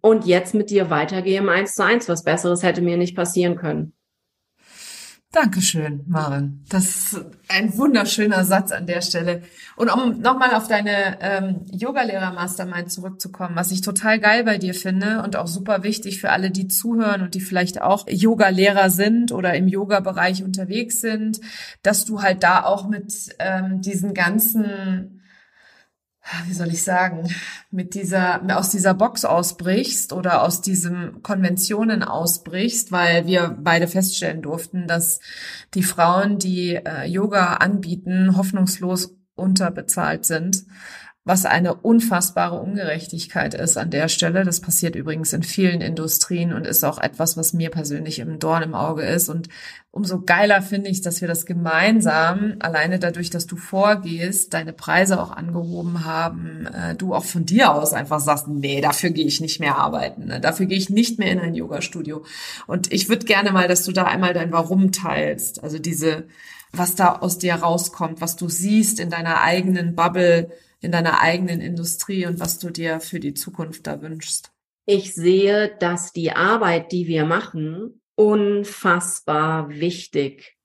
und 0.02 0.26
jetzt 0.26 0.54
mit 0.54 0.70
dir 0.70 0.90
weitergehe 0.90 1.38
im 1.38 1.48
Eins 1.48 1.74
zu 1.74 1.84
eins. 1.84 2.08
Was 2.08 2.22
Besseres 2.22 2.62
hätte 2.62 2.82
mir 2.82 2.98
nicht 2.98 3.16
passieren 3.16 3.56
können. 3.56 3.95
Dankeschön, 5.36 6.02
Maren. 6.06 6.64
Das 6.70 6.84
ist 6.84 7.26
ein 7.48 7.76
wunderschöner 7.76 8.46
Satz 8.46 8.72
an 8.72 8.86
der 8.86 9.02
Stelle. 9.02 9.42
Und 9.76 9.90
um 9.90 10.22
nochmal 10.22 10.54
auf 10.54 10.66
deine 10.66 11.18
ähm, 11.20 11.66
Yoga-Lehrer-Mastermind 11.70 12.90
zurückzukommen, 12.90 13.54
was 13.54 13.70
ich 13.70 13.82
total 13.82 14.18
geil 14.18 14.44
bei 14.44 14.56
dir 14.56 14.72
finde 14.72 15.22
und 15.22 15.36
auch 15.36 15.46
super 15.46 15.82
wichtig 15.82 16.22
für 16.22 16.30
alle, 16.30 16.50
die 16.50 16.68
zuhören 16.68 17.20
und 17.20 17.34
die 17.34 17.42
vielleicht 17.42 17.82
auch 17.82 18.06
Yoga-Lehrer 18.08 18.88
sind 18.88 19.30
oder 19.30 19.52
im 19.52 19.68
Yoga-Bereich 19.68 20.42
unterwegs 20.42 21.02
sind, 21.02 21.38
dass 21.82 22.06
du 22.06 22.22
halt 22.22 22.42
da 22.42 22.64
auch 22.64 22.88
mit 22.88 23.12
ähm, 23.38 23.82
diesen 23.82 24.14
ganzen 24.14 25.15
wie 26.46 26.54
soll 26.54 26.68
ich 26.68 26.82
sagen, 26.82 27.28
mit 27.70 27.94
dieser, 27.94 28.42
aus 28.56 28.70
dieser 28.70 28.94
Box 28.94 29.24
ausbrichst 29.24 30.12
oder 30.12 30.42
aus 30.42 30.60
diesen 30.60 31.22
Konventionen 31.22 32.02
ausbrichst, 32.02 32.92
weil 32.92 33.26
wir 33.26 33.56
beide 33.60 33.86
feststellen 33.86 34.42
durften, 34.42 34.86
dass 34.86 35.20
die 35.74 35.82
Frauen, 35.82 36.38
die 36.38 36.74
äh, 36.74 37.06
Yoga 37.06 37.54
anbieten, 37.54 38.36
hoffnungslos 38.36 39.16
unterbezahlt 39.34 40.24
sind 40.24 40.64
was 41.26 41.44
eine 41.44 41.74
unfassbare 41.74 42.60
Ungerechtigkeit 42.60 43.52
ist 43.52 43.76
an 43.76 43.90
der 43.90 44.06
Stelle. 44.06 44.44
Das 44.44 44.60
passiert 44.60 44.94
übrigens 44.94 45.32
in 45.32 45.42
vielen 45.42 45.80
Industrien 45.80 46.52
und 46.52 46.68
ist 46.68 46.84
auch 46.84 46.98
etwas, 46.98 47.36
was 47.36 47.52
mir 47.52 47.70
persönlich 47.70 48.20
im 48.20 48.38
Dorn 48.38 48.62
im 48.62 48.76
Auge 48.76 49.02
ist. 49.02 49.28
Und 49.28 49.48
umso 49.90 50.20
geiler 50.20 50.62
finde 50.62 50.88
ich, 50.88 51.02
dass 51.02 51.20
wir 51.20 51.26
das 51.26 51.44
gemeinsam, 51.44 52.54
alleine 52.60 53.00
dadurch, 53.00 53.28
dass 53.28 53.48
du 53.48 53.56
vorgehst, 53.56 54.54
deine 54.54 54.72
Preise 54.72 55.20
auch 55.20 55.32
angehoben 55.32 56.04
haben, 56.04 56.66
äh, 56.66 56.94
du 56.94 57.12
auch 57.12 57.24
von 57.24 57.44
dir 57.44 57.74
aus 57.74 57.92
einfach 57.92 58.20
sagst, 58.20 58.46
nee, 58.46 58.80
dafür 58.80 59.10
gehe 59.10 59.26
ich 59.26 59.40
nicht 59.40 59.58
mehr 59.58 59.76
arbeiten, 59.78 60.26
ne? 60.26 60.40
dafür 60.40 60.66
gehe 60.66 60.78
ich 60.78 60.90
nicht 60.90 61.18
mehr 61.18 61.32
in 61.32 61.40
ein 61.40 61.56
Yoga-Studio. 61.56 62.24
Und 62.68 62.92
ich 62.92 63.08
würde 63.08 63.26
gerne 63.26 63.50
mal, 63.50 63.66
dass 63.66 63.82
du 63.82 63.90
da 63.90 64.04
einmal 64.04 64.32
dein 64.32 64.52
Warum 64.52 64.92
teilst, 64.92 65.64
also 65.64 65.80
diese, 65.80 66.28
was 66.72 66.94
da 66.94 67.16
aus 67.16 67.38
dir 67.38 67.54
rauskommt, 67.54 68.20
was 68.20 68.36
du 68.36 68.48
siehst 68.48 69.00
in 69.00 69.10
deiner 69.10 69.40
eigenen 69.40 69.96
Bubble, 69.96 70.52
in 70.80 70.92
deiner 70.92 71.20
eigenen 71.20 71.60
Industrie 71.60 72.26
und 72.26 72.40
was 72.40 72.58
du 72.58 72.70
dir 72.70 73.00
für 73.00 73.20
die 73.20 73.34
Zukunft 73.34 73.86
da 73.86 74.00
wünschst? 74.02 74.52
Ich 74.86 75.14
sehe, 75.14 75.76
dass 75.78 76.12
die 76.12 76.32
Arbeit, 76.32 76.92
die 76.92 77.06
wir 77.06 77.24
machen, 77.24 78.00
unfassbar 78.14 79.68
wichtig 79.68 80.56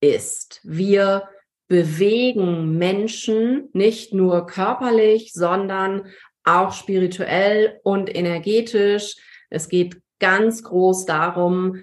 ist. 0.00 0.60
Wir 0.62 1.28
bewegen 1.68 2.76
Menschen 2.76 3.68
nicht 3.72 4.12
nur 4.12 4.46
körperlich, 4.46 5.32
sondern 5.32 6.06
auch 6.44 6.72
spirituell 6.72 7.80
und 7.82 8.14
energetisch. 8.14 9.16
Es 9.48 9.68
geht 9.68 10.00
ganz 10.18 10.62
groß 10.62 11.06
darum, 11.06 11.82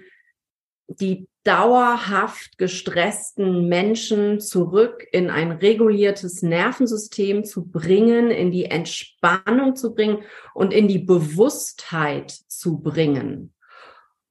die 0.88 1.28
dauerhaft 1.44 2.58
gestressten 2.58 3.68
Menschen 3.68 4.40
zurück 4.40 5.06
in 5.10 5.30
ein 5.30 5.52
reguliertes 5.52 6.42
Nervensystem 6.42 7.44
zu 7.44 7.66
bringen, 7.66 8.30
in 8.30 8.50
die 8.50 8.66
Entspannung 8.66 9.74
zu 9.74 9.94
bringen 9.94 10.22
und 10.54 10.72
in 10.72 10.86
die 10.86 10.98
Bewusstheit 10.98 12.30
zu 12.30 12.80
bringen. 12.80 13.54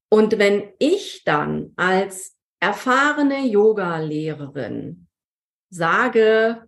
Und 0.10 0.38
wenn 0.38 0.72
ich 0.78 1.24
dann 1.24 1.74
als 1.76 2.36
erfahrene 2.60 3.48
Yoga-Lehrerin 3.48 5.08
sage, 5.70 6.68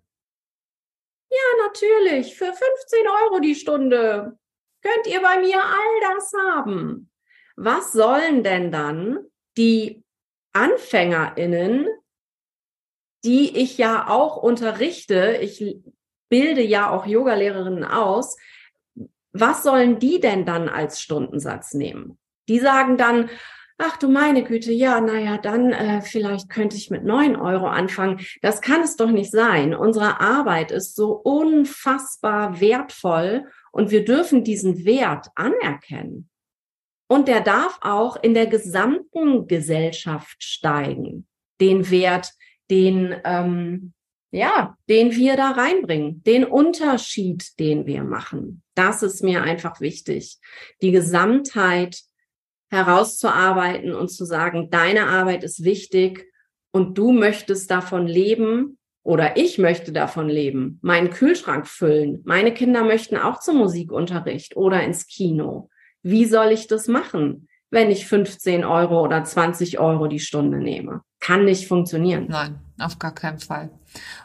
ja, 1.32 1.66
natürlich, 1.66 2.36
für 2.36 2.46
15 2.46 2.60
Euro 3.26 3.40
die 3.40 3.56
Stunde 3.56 4.38
könnt 4.82 5.08
ihr 5.08 5.22
bei 5.22 5.40
mir 5.40 5.64
all 5.64 6.16
das 6.16 6.32
haben. 6.50 7.10
Was 7.56 7.94
sollen 7.94 8.44
denn 8.44 8.72
dann 8.72 9.20
die 9.58 10.01
AnfängerInnen, 10.54 11.88
die 13.24 13.58
ich 13.58 13.78
ja 13.78 14.08
auch 14.08 14.38
unterrichte, 14.38 15.38
ich 15.42 15.78
bilde 16.30 16.62
ja 16.62 16.90
auch 16.90 17.06
Yogalehrerinnen 17.06 17.84
aus, 17.84 18.38
was 19.34 19.64
sollen 19.64 20.00
die 20.00 20.20
denn 20.20 20.46
dann 20.46 20.70
als 20.70 21.02
Stundensatz 21.02 21.74
nehmen? 21.74 22.18
Die 22.50 22.60
sagen 22.60 22.98
dann, 22.98 23.30
ach 23.78 23.98
du 23.98 24.10
meine 24.10 24.44
Güte, 24.44 24.72
ja, 24.72 25.00
naja, 25.02 25.38
dann 25.38 25.72
äh, 25.72 26.02
vielleicht 26.02 26.50
könnte 26.50 26.76
ich 26.76 26.90
mit 26.90 27.04
neun 27.04 27.36
Euro 27.36 27.68
anfangen. 27.68 28.20
Das 28.42 28.62
kann 28.62 28.82
es 28.82 28.96
doch 28.96 29.12
nicht 29.12 29.32
sein. 29.32 29.74
Unsere 29.76 30.20
Arbeit 30.20 30.72
ist 30.72 30.96
so 30.96 31.12
unfassbar 31.12 32.60
wertvoll 32.60 33.46
und 33.72 33.92
wir 33.92 34.04
dürfen 34.04 34.44
diesen 34.44 34.86
Wert 34.86 35.28
anerkennen. 35.36 36.31
Und 37.12 37.28
der 37.28 37.42
darf 37.42 37.78
auch 37.82 38.16
in 38.24 38.34
der 38.34 38.48
gesamten 38.48 39.46
Gesellschaft 39.46 40.42
steigen. 40.42 41.28
Den 41.60 41.90
Wert, 41.90 42.32
den, 42.70 43.14
ähm, 43.26 43.92
ja, 44.32 44.78
den 44.88 45.12
wir 45.12 45.36
da 45.36 45.52
reinbringen, 45.52 46.24
den 46.24 46.46
Unterschied, 46.46 47.60
den 47.60 47.86
wir 47.86 48.06
machen. 48.06 48.64
Das 48.76 49.04
ist 49.04 49.24
mir 49.24 49.44
einfach 49.44 49.82
wichtig. 49.82 50.38
Die 50.82 50.92
Gesamtheit 50.92 52.00
herauszuarbeiten 52.70 53.94
und 53.94 54.08
zu 54.08 54.24
sagen, 54.24 54.70
deine 54.70 55.08
Arbeit 55.08 55.44
ist 55.44 55.66
wichtig 55.66 56.32
und 56.72 56.98
du 56.98 57.12
möchtest 57.12 57.70
davon 57.72 58.08
leben 58.08 58.78
oder 59.04 59.36
ich 59.36 59.58
möchte 59.58 59.92
davon 59.92 60.30
leben, 60.30 60.80
meinen 60.82 61.10
Kühlschrank 61.10 61.68
füllen. 61.68 62.22
Meine 62.24 62.54
Kinder 62.54 62.86
möchten 62.86 63.18
auch 63.18 63.42
zum 63.42 63.58
Musikunterricht 63.58 64.56
oder 64.56 64.82
ins 64.82 65.08
Kino. 65.08 65.71
Wie 66.04 66.26
soll 66.26 66.52
ich 66.52 66.68
das 66.68 66.88
machen, 66.88 67.48
wenn 67.70 67.92
ich 67.92 68.08
15 68.08 68.66
Euro 68.66 69.02
oder 69.02 69.24
20 69.24 69.80
Euro 69.80 70.08
die 70.08 70.20
Stunde 70.20 70.58
nehme? 70.58 71.02
Kann 71.20 71.46
nicht 71.46 71.68
funktionieren. 71.68 72.26
Nein, 72.30 72.60
auf 72.80 72.98
gar 72.98 73.14
keinen 73.14 73.38
Fall. 73.38 73.70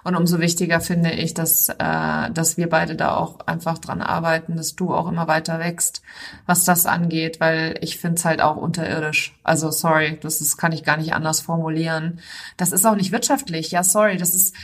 Und 0.02 0.16
umso 0.16 0.40
wichtiger 0.40 0.80
finde 0.80 1.10
ich, 1.10 1.34
dass, 1.34 1.68
äh, 1.68 2.30
dass 2.30 2.56
wir 2.56 2.70
beide 2.70 2.94
da 2.96 3.16
auch 3.16 3.40
einfach 3.46 3.78
dran 3.78 4.00
arbeiten, 4.00 4.56
dass 4.56 4.76
du 4.76 4.94
auch 4.94 5.08
immer 5.08 5.28
weiter 5.28 5.58
wächst, 5.58 6.00
was 6.46 6.64
das 6.64 6.86
angeht, 6.86 7.38
weil 7.40 7.76
ich 7.82 7.98
finde 7.98 8.16
es 8.16 8.24
halt 8.24 8.40
auch 8.40 8.56
unterirdisch. 8.56 9.38
Also 9.42 9.70
sorry, 9.70 10.18
das 10.22 10.40
ist, 10.40 10.56
kann 10.56 10.72
ich 10.72 10.84
gar 10.84 10.96
nicht 10.96 11.12
anders 11.12 11.40
formulieren. 11.40 12.20
Das 12.56 12.72
ist 12.72 12.86
auch 12.86 12.96
nicht 12.96 13.12
wirtschaftlich. 13.12 13.72
Ja, 13.72 13.82
sorry, 13.82 14.16
das 14.16 14.34
ist 14.34 14.54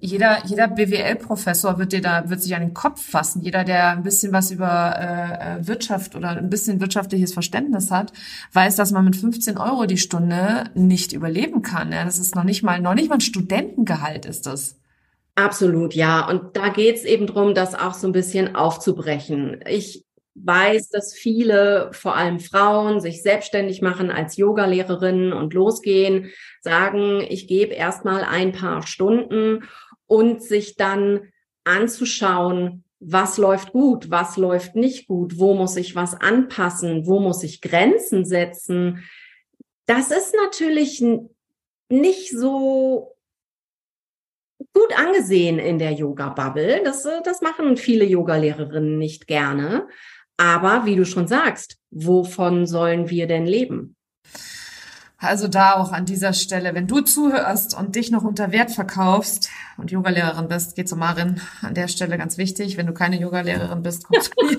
jeder, 0.00 0.44
jeder 0.46 0.68
BWL-Professor 0.68 1.78
wird 1.78 1.92
dir 1.92 2.00
da, 2.00 2.30
wird 2.30 2.40
sich 2.40 2.54
an 2.54 2.62
den 2.62 2.74
Kopf 2.74 3.02
fassen. 3.02 3.42
Jeder, 3.42 3.64
der 3.64 3.90
ein 3.90 4.04
bisschen 4.04 4.32
was 4.32 4.50
über 4.50 4.96
äh, 4.96 5.66
Wirtschaft 5.66 6.14
oder 6.14 6.30
ein 6.30 6.50
bisschen 6.50 6.80
wirtschaftliches 6.80 7.32
Verständnis 7.32 7.90
hat, 7.90 8.12
weiß, 8.52 8.76
dass 8.76 8.92
man 8.92 9.04
mit 9.04 9.16
15 9.16 9.58
Euro 9.58 9.86
die 9.86 9.98
Stunde 9.98 10.64
nicht 10.74 11.12
überleben 11.12 11.62
kann. 11.62 11.90
Ja? 11.90 12.04
Das 12.04 12.18
ist 12.18 12.36
noch 12.36 12.44
nicht 12.44 12.62
mal, 12.62 12.80
noch 12.80 12.94
nicht 12.94 13.08
mal 13.08 13.16
ein 13.16 13.20
Studentengehalt 13.20 14.24
ist 14.24 14.46
das. 14.46 14.76
Absolut, 15.34 15.94
ja. 15.94 16.28
Und 16.28 16.56
da 16.56 16.68
geht's 16.68 17.04
eben 17.04 17.26
drum, 17.26 17.54
das 17.54 17.74
auch 17.74 17.94
so 17.94 18.08
ein 18.08 18.12
bisschen 18.12 18.54
aufzubrechen. 18.54 19.60
Ich 19.68 20.04
weiß, 20.34 20.90
dass 20.90 21.14
viele, 21.14 21.90
vor 21.92 22.16
allem 22.16 22.40
Frauen, 22.40 23.00
sich 23.00 23.22
selbstständig 23.22 23.82
machen 23.82 24.10
als 24.10 24.36
Yogalehrerinnen 24.36 25.32
und 25.32 25.54
losgehen, 25.54 26.30
sagen, 26.60 27.24
ich 27.28 27.48
gebe 27.48 27.74
erstmal 27.74 28.22
ein 28.22 28.52
paar 28.52 28.86
Stunden 28.86 29.64
und 30.08 30.42
sich 30.42 30.74
dann 30.74 31.28
anzuschauen, 31.62 32.82
was 32.98 33.38
läuft 33.38 33.72
gut, 33.72 34.10
was 34.10 34.36
läuft 34.36 34.74
nicht 34.74 35.06
gut, 35.06 35.38
wo 35.38 35.54
muss 35.54 35.76
ich 35.76 35.94
was 35.94 36.14
anpassen, 36.14 37.06
wo 37.06 37.20
muss 37.20 37.44
ich 37.44 37.60
Grenzen 37.60 38.24
setzen. 38.24 39.04
Das 39.86 40.10
ist 40.10 40.34
natürlich 40.34 41.04
nicht 41.88 42.30
so 42.30 43.14
gut 44.72 44.98
angesehen 44.98 45.60
in 45.60 45.78
der 45.78 45.92
Yoga-Bubble. 45.92 46.82
Das, 46.84 47.06
das 47.24 47.40
machen 47.40 47.76
viele 47.76 48.04
Yogalehrerinnen 48.04 48.98
nicht 48.98 49.28
gerne. 49.28 49.86
Aber 50.36 50.84
wie 50.84 50.96
du 50.96 51.04
schon 51.04 51.28
sagst, 51.28 51.78
wovon 51.90 52.66
sollen 52.66 53.10
wir 53.10 53.26
denn 53.26 53.46
leben? 53.46 53.96
Also 55.20 55.48
da 55.48 55.74
auch 55.74 55.90
an 55.90 56.04
dieser 56.04 56.32
Stelle, 56.32 56.74
wenn 56.74 56.86
du 56.86 57.00
zuhörst 57.00 57.76
und 57.76 57.96
dich 57.96 58.12
noch 58.12 58.22
unter 58.22 58.52
Wert 58.52 58.70
verkaufst 58.70 59.50
und 59.76 59.90
Yogalehrerin 59.90 60.46
bist, 60.46 60.76
geh 60.76 60.84
zu 60.84 60.94
Marin. 60.94 61.40
An 61.60 61.74
der 61.74 61.88
Stelle 61.88 62.16
ganz 62.18 62.38
wichtig, 62.38 62.76
wenn 62.76 62.86
du 62.86 62.92
keine 62.92 63.18
Yogalehrerin 63.20 63.82
bist, 63.82 64.04
komm 64.04 64.20
zu 64.20 64.30
mir. 64.44 64.58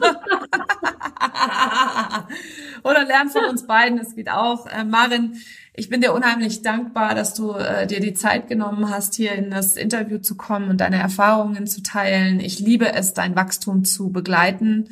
Oder 2.84 3.06
lern 3.06 3.30
von 3.30 3.46
uns 3.46 3.68
beiden, 3.68 4.00
es 4.00 4.16
geht 4.16 4.30
auch. 4.30 4.66
Äh, 4.68 4.84
Marin, 4.84 5.38
ich 5.74 5.88
bin 5.88 6.02
dir 6.02 6.14
unheimlich 6.14 6.62
dankbar, 6.62 7.16
dass 7.16 7.34
du 7.34 7.54
äh, 7.54 7.88
dir 7.88 8.02
die 8.02 8.14
Zeit 8.14 8.50
genommen 8.50 8.90
hast, 8.90 9.16
hier 9.16 9.32
in 9.34 9.52
das 9.52 9.78
Interview 9.78 10.18
zu 10.18 10.36
kommen 10.36 10.70
und 10.70 10.82
deine 10.82 11.00
Erfahrungen 11.00 11.68
zu 11.68 11.82
teilen. 11.84 12.42
Ich 12.42 12.60
liebe 12.60 12.94
es, 12.94 13.14
dein 13.14 13.38
Wachstum 13.38 13.86
zu 13.86 14.12
begleiten 14.12 14.90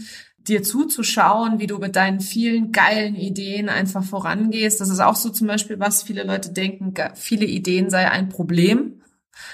dir 0.47 0.63
zuzuschauen, 0.63 1.59
wie 1.59 1.67
du 1.67 1.77
mit 1.77 1.95
deinen 1.95 2.19
vielen 2.19 2.71
geilen 2.71 3.15
Ideen 3.15 3.69
einfach 3.69 4.03
vorangehst. 4.03 4.81
Das 4.81 4.89
ist 4.89 4.99
auch 4.99 5.15
so 5.15 5.29
zum 5.29 5.47
Beispiel, 5.47 5.79
was 5.79 6.03
viele 6.03 6.23
Leute 6.23 6.51
denken, 6.51 6.93
viele 7.15 7.45
Ideen 7.45 7.89
sei 7.89 8.09
ein 8.09 8.29
Problem. 8.29 9.01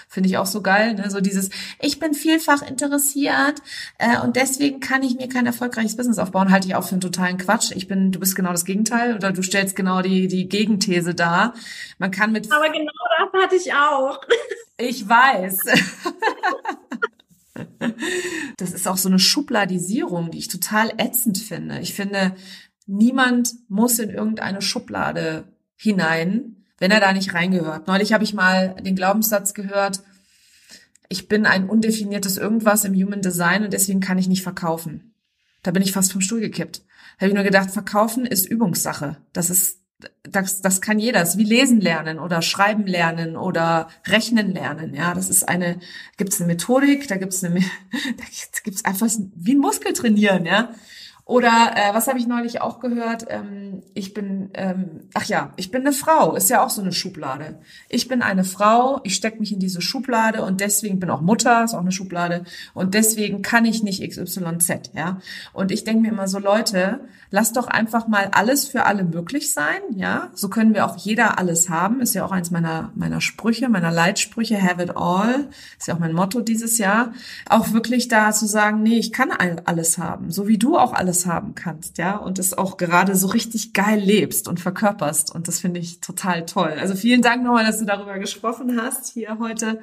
Finde 0.08 0.30
ich 0.30 0.38
auch 0.38 0.46
so 0.46 0.62
geil, 0.62 0.94
ne? 0.94 1.10
so 1.10 1.20
dieses, 1.20 1.50
ich 1.82 2.00
bin 2.00 2.14
vielfach 2.14 2.62
interessiert 2.62 3.62
äh, 3.98 4.18
und 4.22 4.38
deswegen 4.38 4.80
kann 4.80 5.04
ich 5.04 5.16
mir 5.16 5.28
kein 5.28 5.46
erfolgreiches 5.46 5.98
Business 5.98 6.20
aufbauen, 6.20 6.52
halte 6.52 6.68
ich 6.68 6.76
auch 6.76 6.86
für 6.86 6.94
einen 6.94 7.02
totalen 7.02 7.38
Quatsch. 7.38 7.72
Ich 7.76 7.90
bin, 7.90 8.14
du 8.14 8.20
bist 8.20 8.36
genau 8.36 8.52
das 8.52 8.64
Gegenteil 8.64 9.16
oder 9.16 9.34
du 9.34 9.42
stellst 9.42 9.76
genau 9.76 10.02
die, 10.02 10.28
die 10.28 10.48
Gegenthese 10.48 11.14
dar. 11.16 11.54
Man 11.98 12.12
kann 12.12 12.32
mit... 12.32 12.50
Aber 12.52 12.70
genau 12.70 12.92
das 13.18 13.44
hatte 13.44 13.56
ich 13.58 13.74
auch. 13.74 14.22
Ich 14.78 15.10
weiß. 15.10 15.60
Das 18.64 18.72
ist 18.72 18.88
auch 18.88 18.96
so 18.96 19.10
eine 19.10 19.20
Schubladisierung, 19.20 20.32
die 20.32 20.38
ich 20.38 20.48
total 20.48 20.94
ätzend 20.98 21.38
finde. 21.38 21.80
Ich 21.80 21.94
finde, 21.94 22.34
niemand 22.86 23.50
muss 23.68 24.00
in 24.00 24.10
irgendeine 24.10 24.62
Schublade 24.62 25.44
hinein, 25.76 26.64
wenn 26.78 26.90
er 26.90 27.02
da 27.02 27.12
nicht 27.12 27.34
reingehört. 27.34 27.88
Neulich 27.88 28.14
habe 28.14 28.24
ich 28.24 28.34
mal 28.34 28.76
den 28.82 28.96
Glaubenssatz 28.96 29.54
gehört, 29.54 30.02
ich 31.10 31.28
bin 31.28 31.46
ein 31.46 31.68
undefiniertes 31.68 32.38
Irgendwas 32.38 32.86
im 32.86 32.96
Human 32.96 33.22
Design 33.22 33.66
und 33.66 33.74
deswegen 33.74 34.00
kann 34.00 34.18
ich 34.18 34.30
nicht 34.30 34.44
verkaufen. 34.44 35.14
Da 35.62 35.72
bin 35.72 35.84
ich 35.84 35.92
fast 35.92 36.14
vom 36.14 36.22
Stuhl 36.22 36.40
gekippt. 36.40 36.84
Habe 37.18 37.28
ich 37.28 37.34
nur 37.34 37.44
gedacht, 37.44 37.70
verkaufen 37.70 38.26
ist 38.26 38.46
Übungssache. 38.46 39.18
Das 39.34 39.50
ist 39.50 39.82
das, 40.24 40.62
das 40.62 40.82
kann 40.82 41.00
jeder. 41.00 41.20
Das 41.20 41.32
ist 41.32 41.38
wie 41.38 41.44
lesen 41.44 41.82
lernen 41.82 42.20
oder 42.20 42.42
schreiben 42.42 42.86
lernen 42.86 43.36
oder 43.36 43.90
rechnen 44.08 44.54
lernen. 44.54 44.94
Ja, 44.94 45.14
das 45.14 45.30
ist 45.30 45.48
eine, 45.48 45.80
gibt 46.18 46.34
es 46.34 46.40
eine 46.40 46.48
Methodik, 46.48 47.08
da 47.08 47.18
gibt 47.18 47.34
es 47.34 47.44
eine, 47.44 47.60
da 47.92 48.24
gibt 48.64 48.78
es 48.78 48.86
einfach 48.86 49.08
wie 49.36 49.54
ein 49.56 49.60
Muskel 49.60 49.94
trainieren. 49.94 50.46
Ja, 50.46 50.74
oder 51.26 51.72
äh, 51.76 51.94
was 51.94 52.08
habe 52.08 52.20
ich 52.20 52.28
neulich 52.28 52.60
auch 52.60 52.82
gehört? 52.82 53.26
Ähm, 53.30 53.82
ich 53.94 54.14
bin, 54.14 54.50
ähm, 54.56 55.08
ach 55.14 55.24
ja, 55.24 55.54
ich 55.56 55.72
bin 55.72 55.82
eine 55.82 55.94
Frau, 55.94 56.36
ist 56.36 56.50
ja 56.50 56.62
auch 56.64 56.70
so 56.70 56.82
eine 56.82 56.92
Schublade. 56.92 57.60
Ich 57.88 58.10
bin 58.10 58.22
eine 58.22 58.44
Frau, 58.44 59.00
ich 59.04 59.16
stecke 59.16 59.40
mich 59.40 59.54
in 59.54 59.60
diese 59.60 59.82
Schublade 59.82 60.44
und 60.44 60.60
deswegen 60.60 61.00
bin 61.00 61.10
auch 61.10 61.22
Mutter, 61.22 61.64
ist 61.64 61.76
auch 61.76 61.80
eine 61.80 61.94
Schublade 61.94 62.44
und 62.74 62.94
deswegen 62.94 63.42
kann 63.42 63.64
ich 63.64 63.84
nicht 63.84 64.06
XYZ, 64.06 64.92
ja. 64.96 65.22
Und 65.54 65.72
ich 65.72 65.86
denke 65.86 66.02
mir 66.02 66.10
immer 66.10 66.28
so, 66.28 66.40
Leute, 66.40 67.00
lasst 67.30 67.56
doch 67.56 67.68
einfach 67.68 68.10
mal 68.10 68.30
alles 68.34 68.68
für 68.68 68.84
alle 68.86 69.06
möglich 69.06 69.54
sein, 69.54 69.80
ja. 69.96 70.30
So 70.34 70.50
können 70.50 70.74
wir 70.74 70.86
auch 70.86 70.98
jeder 70.98 71.40
alles 71.40 71.70
haben, 71.70 72.02
ist 72.02 72.16
ja 72.16 72.26
auch 72.26 72.32
eins 72.32 72.52
meiner 72.52 72.92
meiner 72.96 73.22
Sprüche, 73.22 73.70
meiner 73.70 73.92
Leitsprüche, 73.92 74.62
have 74.62 74.84
it 74.84 74.98
all, 74.98 75.48
ist 75.80 75.88
ja 75.88 75.96
auch 75.96 76.00
mein 76.00 76.14
Motto 76.14 76.42
dieses 76.42 76.78
Jahr. 76.80 77.14
Auch 77.48 77.72
wirklich 77.72 78.10
da 78.10 78.34
zu 78.34 78.46
sagen, 78.46 78.84
nee, 78.84 78.98
ich 78.98 79.14
kann 79.14 79.32
alles 79.32 79.98
haben, 79.98 80.30
so 80.30 80.50
wie 80.50 80.58
du 80.58 80.78
auch 80.78 80.92
alles 80.92 81.13
alles 81.14 81.26
haben 81.28 81.54
kannst, 81.54 82.00
ja, 82.00 82.16
und 82.18 82.40
es 82.40 82.58
auch 82.58 82.78
gerade 82.78 83.16
so 83.16 83.28
richtig 83.28 83.74
geil 83.74 84.00
lebst 84.00 84.48
und 84.48 84.60
verkörperst. 84.60 85.34
Und 85.34 85.48
das 85.48 85.60
finde 85.60 85.80
ich 85.80 86.00
total 86.00 86.46
toll. 86.46 86.74
Also 86.80 86.96
vielen 86.96 87.22
Dank 87.22 87.44
nochmal, 87.44 87.66
dass 87.66 87.78
du 87.78 87.86
darüber 87.86 88.18
gesprochen 88.18 88.82
hast 88.82 89.14
hier 89.14 89.38
heute 89.40 89.82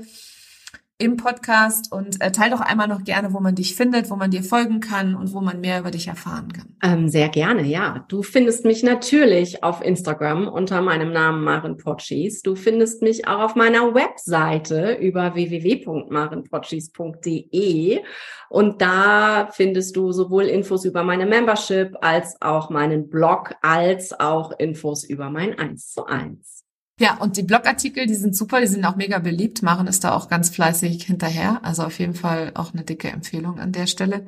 im 1.01 1.17
Podcast 1.17 1.91
und 1.93 2.21
äh, 2.21 2.31
teil 2.31 2.51
doch 2.51 2.61
einmal 2.61 2.87
noch 2.87 3.03
gerne, 3.05 3.33
wo 3.33 3.41
man 3.41 3.55
dich 3.55 3.75
findet, 3.75 4.11
wo 4.11 4.17
man 4.17 4.31
dir 4.31 4.43
folgen 4.43 4.81
kann 4.81 5.15
und 5.15 5.33
wo 5.33 5.41
man 5.41 5.59
mehr 5.61 5.81
über 5.81 5.91
dich 5.91 6.09
erfahren 6.09 6.53
kann. 6.53 6.77
Ähm, 6.83 7.09
sehr 7.09 7.31
gerne, 7.31 7.63
ja. 7.63 8.05
Du 8.09 8.23
findest 8.23 8.65
mich 8.65 8.83
natürlich 8.83 9.63
auf 9.65 9.83
Instagram 9.83 10.47
unter 10.47 10.83
meinem 10.83 11.11
Namen 11.13 11.43
Maren 11.43 11.79
Potschis. 11.79 12.43
Du 12.43 12.55
findest 12.55 13.01
mich 13.03 13.27
auch 13.27 13.41
auf 13.41 13.55
meiner 13.55 13.95
Webseite 13.95 14.99
über 15.01 15.35
www.marenpotschis.de 15.35 18.03
und 18.51 18.83
da 18.83 19.49
findest 19.53 19.97
du 19.97 20.13
sowohl 20.13 20.45
Infos 20.45 20.85
über 20.85 21.03
meine 21.03 21.25
Membership 21.25 21.97
als 22.01 22.37
auch 22.43 22.69
meinen 22.69 23.09
Blog 23.09 23.55
als 23.63 24.19
auch 24.19 24.53
Infos 24.59 25.05
über 25.05 25.31
mein 25.31 25.59
1 25.59 25.93
zu 25.93 26.05
1. 26.05 26.60
Ja, 27.01 27.17
und 27.17 27.39
die 27.39 27.43
Blogartikel, 27.43 28.07
die 28.07 28.15
sind 28.15 28.37
super, 28.37 28.61
die 28.61 28.67
sind 28.67 28.85
auch 28.85 28.95
mega 28.95 29.19
beliebt. 29.21 29.63
Maren 29.63 29.87
ist 29.87 30.05
da 30.05 30.13
auch 30.15 30.29
ganz 30.29 30.51
fleißig 30.51 31.03
hinterher. 31.05 31.61
Also 31.63 31.85
auf 31.85 31.99
jeden 31.99 32.13
Fall 32.13 32.51
auch 32.55 32.75
eine 32.75 32.85
dicke 32.85 33.09
Empfehlung 33.09 33.59
an 33.59 33.73
der 33.73 33.87
Stelle. 33.87 34.27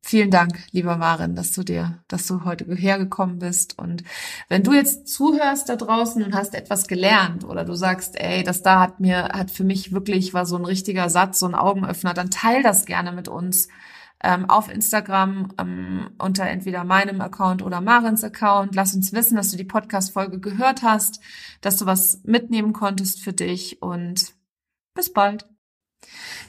Vielen 0.00 0.30
Dank, 0.30 0.58
lieber 0.70 0.96
Maren, 0.96 1.36
dass 1.36 1.52
du 1.52 1.62
dir, 1.62 1.98
dass 2.08 2.26
du 2.26 2.46
heute 2.46 2.64
hergekommen 2.64 3.40
bist. 3.40 3.78
Und 3.78 4.04
wenn 4.48 4.62
du 4.62 4.72
jetzt 4.72 5.06
zuhörst 5.06 5.68
da 5.68 5.76
draußen 5.76 6.24
und 6.24 6.34
hast 6.34 6.54
etwas 6.54 6.88
gelernt 6.88 7.44
oder 7.44 7.66
du 7.66 7.74
sagst, 7.74 8.18
ey, 8.18 8.42
das 8.42 8.62
da 8.62 8.80
hat 8.80 9.00
mir, 9.00 9.24
hat 9.24 9.50
für 9.50 9.64
mich 9.64 9.92
wirklich 9.92 10.32
war 10.32 10.46
so 10.46 10.56
ein 10.56 10.64
richtiger 10.64 11.10
Satz, 11.10 11.40
so 11.40 11.46
ein 11.46 11.54
Augenöffner, 11.54 12.14
dann 12.14 12.30
teil 12.30 12.62
das 12.62 12.86
gerne 12.86 13.12
mit 13.12 13.28
uns 13.28 13.68
ähm, 14.22 14.50
auf 14.50 14.70
Instagram 14.70 15.52
ähm, 15.58 16.10
unter 16.18 16.46
entweder 16.46 16.84
meinem 16.84 17.20
Account 17.20 17.62
oder 17.62 17.80
Marins 17.80 18.24
Account. 18.24 18.74
Lass 18.74 18.94
uns 18.94 19.12
wissen, 19.12 19.36
dass 19.36 19.50
du 19.50 19.56
die 19.56 19.64
Podcast-Folge 19.64 20.40
gehört 20.40 20.82
hast, 20.82 21.20
dass 21.60 21.76
du 21.76 21.86
was 21.86 22.22
mitnehmen 22.24 22.72
konntest 22.72 23.22
für 23.22 23.32
dich 23.32 23.80
und 23.82 24.34
bis 24.94 25.12
bald. 25.12 25.46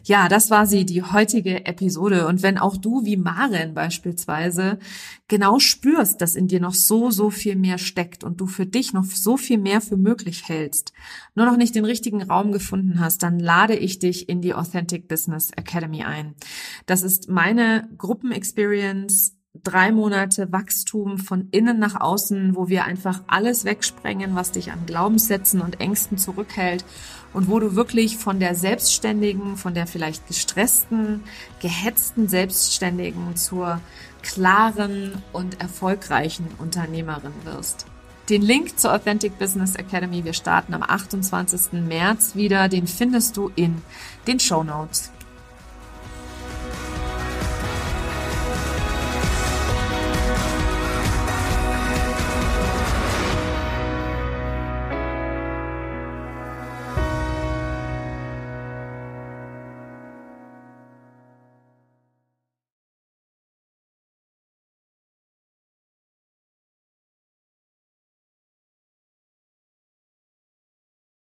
Ja, 0.10 0.28
das 0.28 0.49
war 0.49 0.66
sie, 0.66 0.88
die 0.88 1.03
heutige 1.03 1.68
Episode. 1.68 2.26
Und 2.26 2.41
wenn 2.41 2.57
auch 2.57 2.78
du 2.78 3.05
wie 3.05 3.16
Maren 3.16 3.76
beispielsweise 3.76 4.80
genau 5.28 5.60
spürst, 5.60 6.20
dass 6.20 6.36
in 6.36 6.47
dir 6.47 6.60
noch 6.60 6.74
so, 6.74 7.12
so 7.12 7.30
viel 7.30 7.55
mehr 7.55 7.78
steckt 7.78 8.24
und 8.24 8.41
du 8.41 8.47
für 8.47 8.66
dich 8.66 8.91
noch 8.91 9.03
so 9.03 9.38
viel 9.38 9.60
mehr 9.60 9.82
für 9.82 9.97
möglich 9.97 10.49
hältst, 10.49 10.93
nur 11.36 11.45
noch 11.45 11.57
nicht 11.57 11.76
den 11.76 11.86
richtigen 11.86 12.24
Raum 12.24 12.51
gefunden 12.51 12.99
hast, 12.99 13.22
dann 13.22 13.38
lade 13.38 13.76
ich 13.76 13.99
dich 13.99 14.28
in 14.30 14.41
die 14.41 14.55
Authentic 14.55 15.07
Business 15.07 15.51
Academy 15.51 16.03
ein. 16.03 16.34
Das 16.88 17.03
ist 17.03 17.30
meine 17.30 17.88
Gruppenexperience 17.95 19.36
drei 19.64 19.91
Monate 19.91 20.51
Wachstum 20.51 21.20
von 21.20 21.49
innen 21.51 21.78
nach 21.78 21.99
außen, 22.01 22.55
wo 22.55 22.68
wir 22.68 22.86
einfach 22.86 23.22
alles 23.28 23.64
wegsprengen, 23.64 24.34
was 24.34 24.53
dich 24.53 24.72
an 24.72 24.88
Glaubenssätzen 24.88 25.62
und 25.62 25.80
Ängsten 25.80 26.18
zurückhält 26.18 26.84
und 27.34 27.49
wo 27.49 27.59
du 27.59 27.75
wirklich 27.75 28.17
von 28.17 28.39
der 28.39 28.55
selbstständigen, 28.55 29.57
von 29.57 29.73
der 29.73 29.88
vielleicht 29.88 30.27
gestressten, 30.27 31.23
gehetzten 31.61 32.27
Selbstständigen 32.27 33.36
zur 33.36 33.82
klaren 34.21 35.21
und 35.32 35.61
erfolgreichen 35.61 36.47
Unternehmerin 36.57 37.34
wirst. 37.43 37.86
Den 38.30 38.41
Link 38.43 38.77
zur 38.80 38.93
Authentic 38.93 39.39
Business 39.39 39.75
Academy, 39.75 40.23
wir 40.23 40.34
starten 40.34 40.73
am 40.73 40.84
28. 40.84 41.73
März 41.73 42.36
wieder, 42.36 42.69
den 42.69 42.86
findest 42.86 43.38
du 43.38 43.51
in 43.55 43.82
den 44.27 44.39
Show 44.39 44.63
Notes. 44.63 45.11